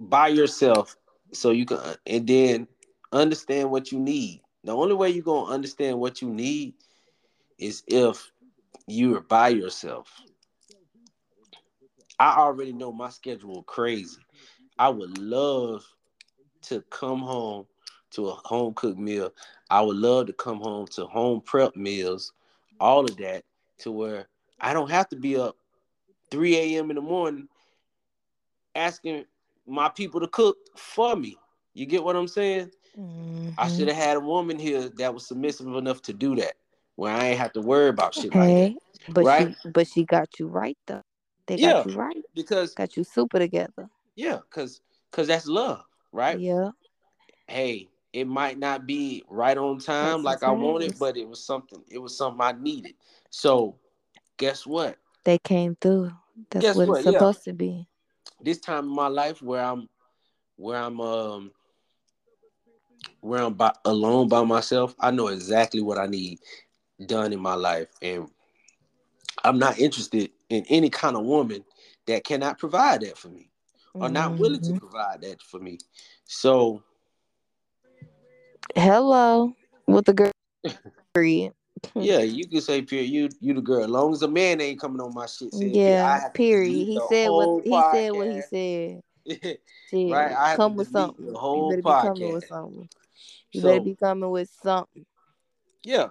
by 0.00 0.28
yourself, 0.28 0.96
so 1.32 1.50
you 1.50 1.64
can, 1.64 1.78
and 2.06 2.26
then 2.26 2.68
understand 3.12 3.70
what 3.70 3.92
you 3.92 3.98
need. 4.00 4.43
The 4.64 4.74
only 4.74 4.94
way 4.94 5.10
you're 5.10 5.22
gonna 5.22 5.52
understand 5.52 6.00
what 6.00 6.22
you 6.22 6.30
need 6.30 6.74
is 7.58 7.82
if 7.86 8.32
you 8.86 9.16
are 9.16 9.20
by 9.20 9.48
yourself. 9.48 10.10
I 12.18 12.36
already 12.36 12.72
know 12.72 12.92
my 12.92 13.10
schedule 13.10 13.62
crazy. 13.64 14.20
I 14.78 14.88
would 14.88 15.18
love 15.18 15.84
to 16.62 16.80
come 16.90 17.20
home 17.20 17.66
to 18.12 18.28
a 18.28 18.34
home 18.44 18.74
cooked 18.74 18.98
meal. 18.98 19.32
I 19.70 19.82
would 19.82 19.96
love 19.96 20.26
to 20.28 20.32
come 20.32 20.60
home 20.60 20.86
to 20.88 21.06
home 21.06 21.40
prep 21.40 21.76
meals, 21.76 22.32
all 22.80 23.04
of 23.04 23.16
that, 23.18 23.44
to 23.78 23.92
where 23.92 24.28
I 24.60 24.72
don't 24.72 24.90
have 24.90 25.08
to 25.10 25.16
be 25.16 25.36
up 25.36 25.56
3 26.30 26.56
a.m. 26.56 26.90
in 26.90 26.96
the 26.96 27.02
morning 27.02 27.48
asking 28.74 29.24
my 29.66 29.88
people 29.88 30.20
to 30.20 30.28
cook 30.28 30.56
for 30.76 31.16
me. 31.16 31.36
You 31.74 31.86
get 31.86 32.02
what 32.02 32.16
I'm 32.16 32.28
saying? 32.28 32.70
Mm-hmm. 32.98 33.50
I 33.58 33.68
should 33.68 33.88
have 33.88 33.96
had 33.96 34.16
a 34.16 34.20
woman 34.20 34.58
here 34.58 34.88
that 34.88 35.12
was 35.12 35.26
submissive 35.26 35.66
enough 35.66 36.02
to 36.02 36.12
do 36.12 36.36
that, 36.36 36.54
where 36.96 37.12
I 37.12 37.26
ain't 37.28 37.38
have 37.38 37.52
to 37.54 37.60
worry 37.60 37.88
about 37.88 38.14
shit 38.14 38.34
like 38.34 38.48
that. 38.48 38.74
But 39.08 39.24
right? 39.24 39.56
she, 39.62 39.68
but 39.70 39.86
she 39.86 40.04
got 40.04 40.38
you 40.38 40.46
right 40.46 40.78
though. 40.86 41.02
They 41.46 41.56
yeah, 41.56 41.72
got 41.72 41.86
you 41.86 41.96
right 41.96 42.22
because 42.34 42.74
got 42.74 42.96
you 42.96 43.04
super 43.04 43.38
together. 43.38 43.88
Yeah, 44.16 44.38
because 44.48 44.80
because 45.10 45.28
that's 45.28 45.46
love, 45.46 45.84
right? 46.12 46.38
Yeah. 46.38 46.70
Hey, 47.48 47.88
it 48.12 48.26
might 48.26 48.58
not 48.58 48.86
be 48.86 49.24
right 49.28 49.58
on 49.58 49.78
time 49.78 50.22
that's 50.22 50.42
like 50.42 50.42
I 50.42 50.52
wanted, 50.52 50.98
but 50.98 51.16
it 51.16 51.28
was 51.28 51.44
something. 51.44 51.82
It 51.90 51.98
was 51.98 52.16
something 52.16 52.40
I 52.40 52.52
needed. 52.52 52.94
So, 53.30 53.76
guess 54.36 54.64
what? 54.64 54.98
They 55.24 55.38
came 55.38 55.76
through. 55.80 56.12
That's 56.50 56.62
guess 56.62 56.76
what, 56.76 56.88
what, 56.88 56.98
it's 56.98 57.04
supposed 57.04 57.40
yeah. 57.44 57.52
to 57.52 57.56
be. 57.56 57.88
This 58.40 58.60
time 58.60 58.84
in 58.84 58.94
my 58.94 59.08
life, 59.08 59.42
where 59.42 59.64
I'm, 59.64 59.88
where 60.56 60.78
I'm, 60.78 61.00
um, 61.00 61.50
where 63.20 63.42
I'm 63.42 63.54
by, 63.54 63.72
alone 63.84 64.28
by 64.28 64.44
myself, 64.44 64.94
I 65.00 65.10
know 65.10 65.28
exactly 65.28 65.80
what 65.80 65.98
I 65.98 66.06
need 66.06 66.38
done 67.06 67.32
in 67.32 67.40
my 67.40 67.54
life, 67.54 67.88
and 68.02 68.28
I'm 69.42 69.58
not 69.58 69.78
interested 69.78 70.30
in 70.48 70.64
any 70.68 70.90
kind 70.90 71.16
of 71.16 71.24
woman 71.24 71.64
that 72.06 72.24
cannot 72.24 72.58
provide 72.58 73.02
that 73.02 73.18
for 73.18 73.28
me, 73.28 73.50
or 73.94 74.02
mm-hmm. 74.02 74.14
not 74.14 74.38
willing 74.38 74.60
to 74.62 74.70
mm-hmm. 74.70 74.78
provide 74.78 75.22
that 75.22 75.42
for 75.42 75.58
me. 75.58 75.78
So, 76.24 76.82
hello, 78.74 79.54
with 79.86 80.04
the 80.04 80.12
girl. 80.12 80.32
Period. 81.14 81.52
yeah, 81.94 82.20
you 82.20 82.46
can 82.48 82.60
say 82.60 82.80
period. 82.80 83.10
You 83.10 83.28
you 83.40 83.52
the 83.52 83.60
girl. 83.60 83.84
As 83.84 83.90
long 83.90 84.12
as 84.12 84.22
a 84.22 84.28
man 84.28 84.60
ain't 84.60 84.80
coming 84.80 85.00
on 85.00 85.12
my 85.14 85.26
shit. 85.26 85.50
Yeah, 85.52 86.28
period. 86.30 86.72
He 86.72 87.00
said 87.08 87.28
what 87.28 87.62
he 87.62 87.70
podcast. 87.70 87.92
said. 87.92 88.12
What 88.12 88.26
he 88.26 88.40
said. 88.40 89.02
yeah. 89.92 90.14
Right, 90.14 90.36
I 90.36 90.56
come 90.56 90.76
with 90.76 90.88
something. 90.88 91.26
The 91.32 91.38
whole 91.38 91.70
you 91.70 91.82
better 91.82 91.96
podcast. 91.96 92.14
be 92.14 92.20
coming 92.20 92.34
with 92.34 92.46
something. 92.46 92.88
You 93.52 93.60
so, 93.60 93.68
better 93.68 93.80
be 93.80 93.94
coming 93.94 94.30
with 94.30 94.50
something. 94.62 95.06
Yeah, 95.82 96.08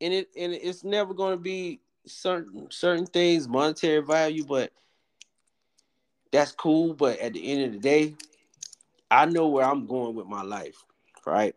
and 0.00 0.12
it 0.12 0.28
and 0.36 0.52
it's 0.52 0.84
never 0.84 1.14
going 1.14 1.32
to 1.32 1.42
be 1.42 1.80
certain 2.06 2.68
certain 2.70 3.06
things 3.06 3.48
monetary 3.48 4.02
value, 4.02 4.44
but 4.44 4.72
that's 6.32 6.52
cool. 6.52 6.94
But 6.94 7.18
at 7.20 7.32
the 7.32 7.52
end 7.52 7.64
of 7.64 7.72
the 7.72 7.78
day, 7.78 8.14
I 9.10 9.26
know 9.26 9.48
where 9.48 9.64
I'm 9.64 9.86
going 9.86 10.14
with 10.14 10.26
my 10.26 10.42
life, 10.42 10.76
right? 11.24 11.54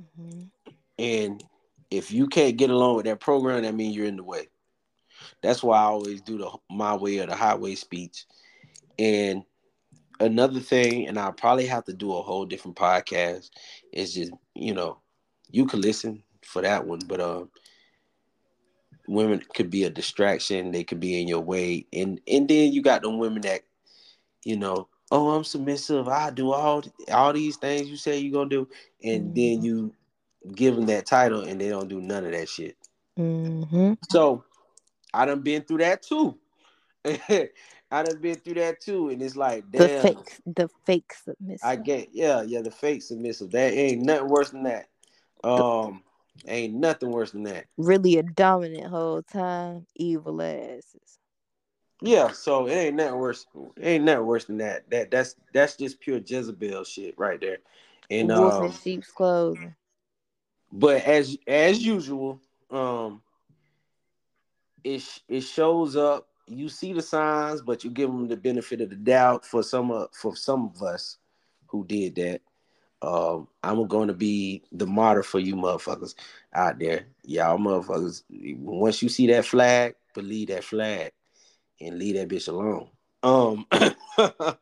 Mm-hmm. 0.00 0.42
And 0.98 1.44
if 1.90 2.12
you 2.12 2.26
can't 2.28 2.56
get 2.56 2.70
along 2.70 2.96
with 2.96 3.06
that 3.06 3.20
program, 3.20 3.62
that 3.62 3.74
means 3.74 3.96
you're 3.96 4.06
in 4.06 4.16
the 4.16 4.24
way. 4.24 4.48
That's 5.42 5.62
why 5.62 5.78
I 5.78 5.84
always 5.84 6.20
do 6.20 6.38
the 6.38 6.50
my 6.70 6.94
way 6.94 7.18
or 7.18 7.26
the 7.26 7.34
highway 7.34 7.74
speech. 7.74 8.26
And 8.98 9.44
another 10.20 10.60
thing, 10.60 11.08
and 11.08 11.18
I'll 11.18 11.32
probably 11.32 11.66
have 11.66 11.84
to 11.84 11.92
do 11.92 12.14
a 12.14 12.22
whole 12.22 12.44
different 12.44 12.76
podcast, 12.76 13.50
is 13.92 14.14
just, 14.14 14.32
you 14.54 14.74
know, 14.74 14.98
you 15.50 15.66
could 15.66 15.80
listen 15.80 16.22
for 16.44 16.62
that 16.62 16.86
one, 16.86 17.00
but 17.06 17.20
um 17.20 17.50
women 19.08 19.42
could 19.54 19.70
be 19.70 19.84
a 19.84 19.90
distraction, 19.90 20.70
they 20.70 20.84
could 20.84 21.00
be 21.00 21.20
in 21.20 21.26
your 21.26 21.40
way. 21.40 21.86
And 21.92 22.20
and 22.28 22.48
then 22.48 22.72
you 22.72 22.82
got 22.82 23.02
the 23.02 23.10
women 23.10 23.42
that, 23.42 23.62
you 24.44 24.56
know, 24.56 24.88
oh, 25.10 25.30
I'm 25.30 25.44
submissive, 25.44 26.08
I 26.08 26.30
do 26.30 26.52
all 26.52 26.84
all 27.10 27.32
these 27.32 27.56
things 27.56 27.88
you 27.88 27.96
say 27.96 28.18
you're 28.18 28.32
gonna 28.32 28.48
do, 28.48 28.68
and 29.02 29.24
mm-hmm. 29.24 29.34
then 29.34 29.62
you 29.64 29.94
give 30.54 30.76
them 30.76 30.86
that 30.86 31.06
title 31.06 31.42
and 31.42 31.60
they 31.60 31.68
don't 31.68 31.88
do 31.88 32.00
none 32.00 32.24
of 32.24 32.32
that 32.32 32.48
shit. 32.48 32.76
Mm-hmm. 33.18 33.94
So 34.08 34.44
I 35.12 35.26
done 35.26 35.42
been 35.42 35.62
through 35.62 35.78
that 35.78 36.02
too. 36.02 36.38
I 37.90 38.02
done 38.02 38.20
been 38.20 38.36
through 38.36 38.54
that 38.54 38.80
too, 38.80 39.08
and 39.08 39.20
it's 39.20 39.36
like 39.36 39.70
damn, 39.70 39.80
the 39.80 40.02
fake, 40.02 40.40
the 40.46 40.68
fake 40.86 41.12
submissive. 41.24 41.60
I 41.64 41.76
get, 41.76 42.08
yeah, 42.12 42.42
yeah, 42.42 42.62
the 42.62 42.70
fake 42.70 43.02
submissive. 43.02 43.50
That 43.50 43.72
ain't 43.72 44.02
nothing 44.02 44.28
worse 44.28 44.50
than 44.50 44.62
that. 44.64 44.88
Um, 45.42 46.02
the, 46.44 46.52
ain't 46.52 46.74
nothing 46.74 47.10
worse 47.10 47.32
than 47.32 47.42
that. 47.44 47.66
Really 47.76 48.18
a 48.18 48.22
dominant 48.22 48.86
whole 48.86 49.22
time, 49.22 49.86
evil 49.96 50.40
asses. 50.40 51.18
Yeah, 52.02 52.30
so 52.30 52.66
it 52.66 52.72
ain't 52.72 52.96
nothing 52.96 53.18
worse. 53.18 53.46
It 53.76 53.86
ain't 53.86 54.04
nothing 54.04 54.26
worse 54.26 54.44
than 54.46 54.58
that. 54.58 54.88
That 54.90 55.10
that's 55.10 55.34
that's 55.52 55.76
just 55.76 56.00
pure 56.00 56.20
Jezebel 56.24 56.84
shit 56.84 57.18
right 57.18 57.40
there. 57.40 57.58
And 58.10 58.28
wolf 58.28 58.54
um, 58.54 58.64
in 58.66 58.72
sheep's 58.72 59.10
clothing. 59.10 59.74
But 60.72 61.04
as 61.04 61.36
as 61.46 61.84
usual, 61.84 62.40
um, 62.70 63.20
it 64.82 65.02
it 65.28 65.42
shows 65.42 65.96
up. 65.96 66.29
You 66.50 66.68
see 66.68 66.92
the 66.92 67.02
signs, 67.02 67.62
but 67.62 67.84
you 67.84 67.90
give 67.90 68.10
them 68.10 68.26
the 68.26 68.36
benefit 68.36 68.80
of 68.80 68.90
the 68.90 68.96
doubt. 68.96 69.46
For 69.46 69.62
some 69.62 69.90
of 69.90 70.08
for 70.12 70.34
some 70.34 70.72
of 70.74 70.82
us 70.82 71.18
who 71.66 71.84
did 71.84 72.16
that, 72.16 72.40
um, 73.02 73.46
I'm 73.62 73.86
going 73.86 74.08
to 74.08 74.14
be 74.14 74.62
the 74.72 74.86
martyr 74.86 75.22
for 75.22 75.38
you 75.38 75.54
motherfuckers 75.54 76.14
out 76.52 76.78
there. 76.78 77.06
Y'all 77.24 77.58
motherfuckers. 77.58 78.24
Once 78.58 79.00
you 79.02 79.08
see 79.08 79.28
that 79.28 79.46
flag, 79.46 79.94
believe 80.14 80.48
that 80.48 80.64
flag 80.64 81.12
and 81.80 81.98
leave 81.98 82.16
that 82.16 82.28
bitch 82.28 82.48
alone. 82.48 82.88
Um, 83.22 83.66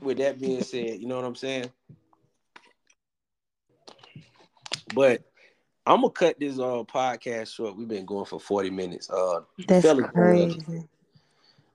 with 0.00 0.18
that 0.18 0.38
being 0.40 0.62
said, 0.62 1.00
you 1.00 1.06
know 1.06 1.16
what 1.16 1.24
I'm 1.24 1.34
saying. 1.34 1.70
But 4.94 5.22
I'm 5.86 6.00
gonna 6.00 6.10
cut 6.10 6.38
this 6.40 6.58
uh 6.58 6.82
podcast 6.84 7.54
short. 7.54 7.76
We've 7.76 7.88
been 7.88 8.06
going 8.06 8.24
for 8.24 8.40
40 8.40 8.70
minutes. 8.70 9.10
Uh 9.10 9.40
that's 9.68 9.92
crazy. 9.92 10.88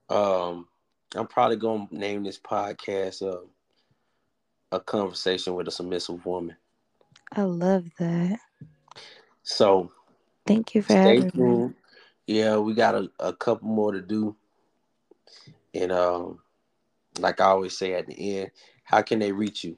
Um, 0.10 0.68
I'm 1.16 1.28
probably 1.28 1.57
gonna 1.57 1.88
name 1.91 2.24
this 2.24 2.39
podcast 2.39 3.22
uh, 3.22 3.45
a 4.72 4.80
conversation 4.80 5.53
with 5.53 5.68
a 5.68 5.72
submissive 5.72 6.26
woman. 6.26 6.55
I 7.32 7.43
love 7.43 7.86
that. 7.99 8.39
So 9.43 9.91
thank 10.47 10.74
you 10.74 10.82
for 10.82 10.93
having 10.93 11.30
tuned. 11.32 11.76
Yeah, 12.26 12.57
we 12.57 12.74
got 12.74 12.95
a, 12.95 13.10
a 13.20 13.34
couple 13.34 13.68
more 13.68 13.91
to 13.91 14.01
do. 14.01 14.36
And 15.74 15.91
um, 15.91 16.39
like 17.20 17.39
I 17.39 17.45
always 17.45 17.78
say 17.78 17.93
at 17.93 18.07
the 18.07 18.39
end, 18.39 18.51
how 18.84 19.01
can 19.01 19.20
they 19.20 19.32
reach 19.32 19.64
you? 19.64 19.78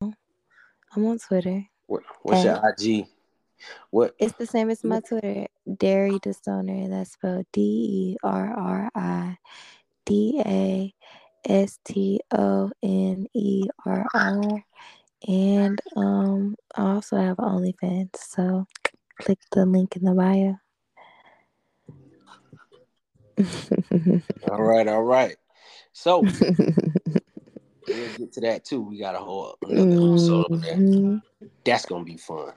I'm 0.00 1.04
on 1.04 1.18
Twitter. 1.18 1.64
What, 1.86 2.02
what's 2.22 2.44
your 2.44 2.60
IG? 2.68 3.06
What? 3.90 4.14
It's 4.18 4.36
the 4.36 4.46
same 4.46 4.70
as 4.70 4.82
my 4.84 5.00
Twitter, 5.00 5.46
Derry 5.76 6.18
Distoner. 6.18 6.88
That's 6.90 7.12
spelled 7.12 7.46
D 7.52 7.60
E 7.60 8.16
R 8.22 8.52
R 8.52 8.90
I 8.94 9.38
D 10.04 10.42
A 10.44 10.94
S 11.48 11.78
T 11.84 12.20
O 12.32 12.70
N 12.82 13.26
E 13.34 13.68
R 13.84 14.06
R. 14.12 14.64
And 15.26 15.78
um, 15.96 16.56
I 16.76 16.82
also 16.82 17.16
have 17.16 17.38
OnlyFans, 17.38 18.16
so 18.16 18.66
click 19.20 19.38
the 19.52 19.64
link 19.66 19.96
in 19.96 20.04
the 20.04 20.12
bio. 20.12 20.58
all 24.50 24.62
right, 24.62 24.86
all 24.86 25.02
right. 25.02 25.36
So 25.92 26.24
we'll 27.86 28.16
get 28.16 28.32
to 28.32 28.40
that 28.42 28.64
too. 28.64 28.80
We 28.80 28.98
got 28.98 29.14
a 29.14 29.18
whole 29.18 29.56
another 29.62 30.12
episode 30.12 30.46
that. 30.62 30.76
Mm-hmm. 30.76 31.46
That's 31.64 31.86
gonna 31.86 32.04
be 32.04 32.16
fun. 32.16 32.52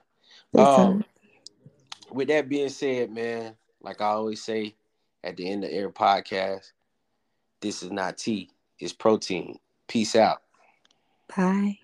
Um, 0.57 1.03
with 2.11 2.27
that 2.29 2.49
being 2.49 2.69
said, 2.69 3.11
man, 3.11 3.55
like 3.81 4.01
I 4.01 4.07
always 4.07 4.43
say 4.43 4.75
at 5.23 5.37
the 5.37 5.49
end 5.49 5.63
of 5.63 5.71
every 5.71 5.91
podcast, 5.91 6.71
this 7.61 7.83
is 7.83 7.91
not 7.91 8.17
tea, 8.17 8.49
it's 8.79 8.93
protein. 8.93 9.59
Peace 9.87 10.15
out. 10.15 10.41
Bye. 11.35 11.79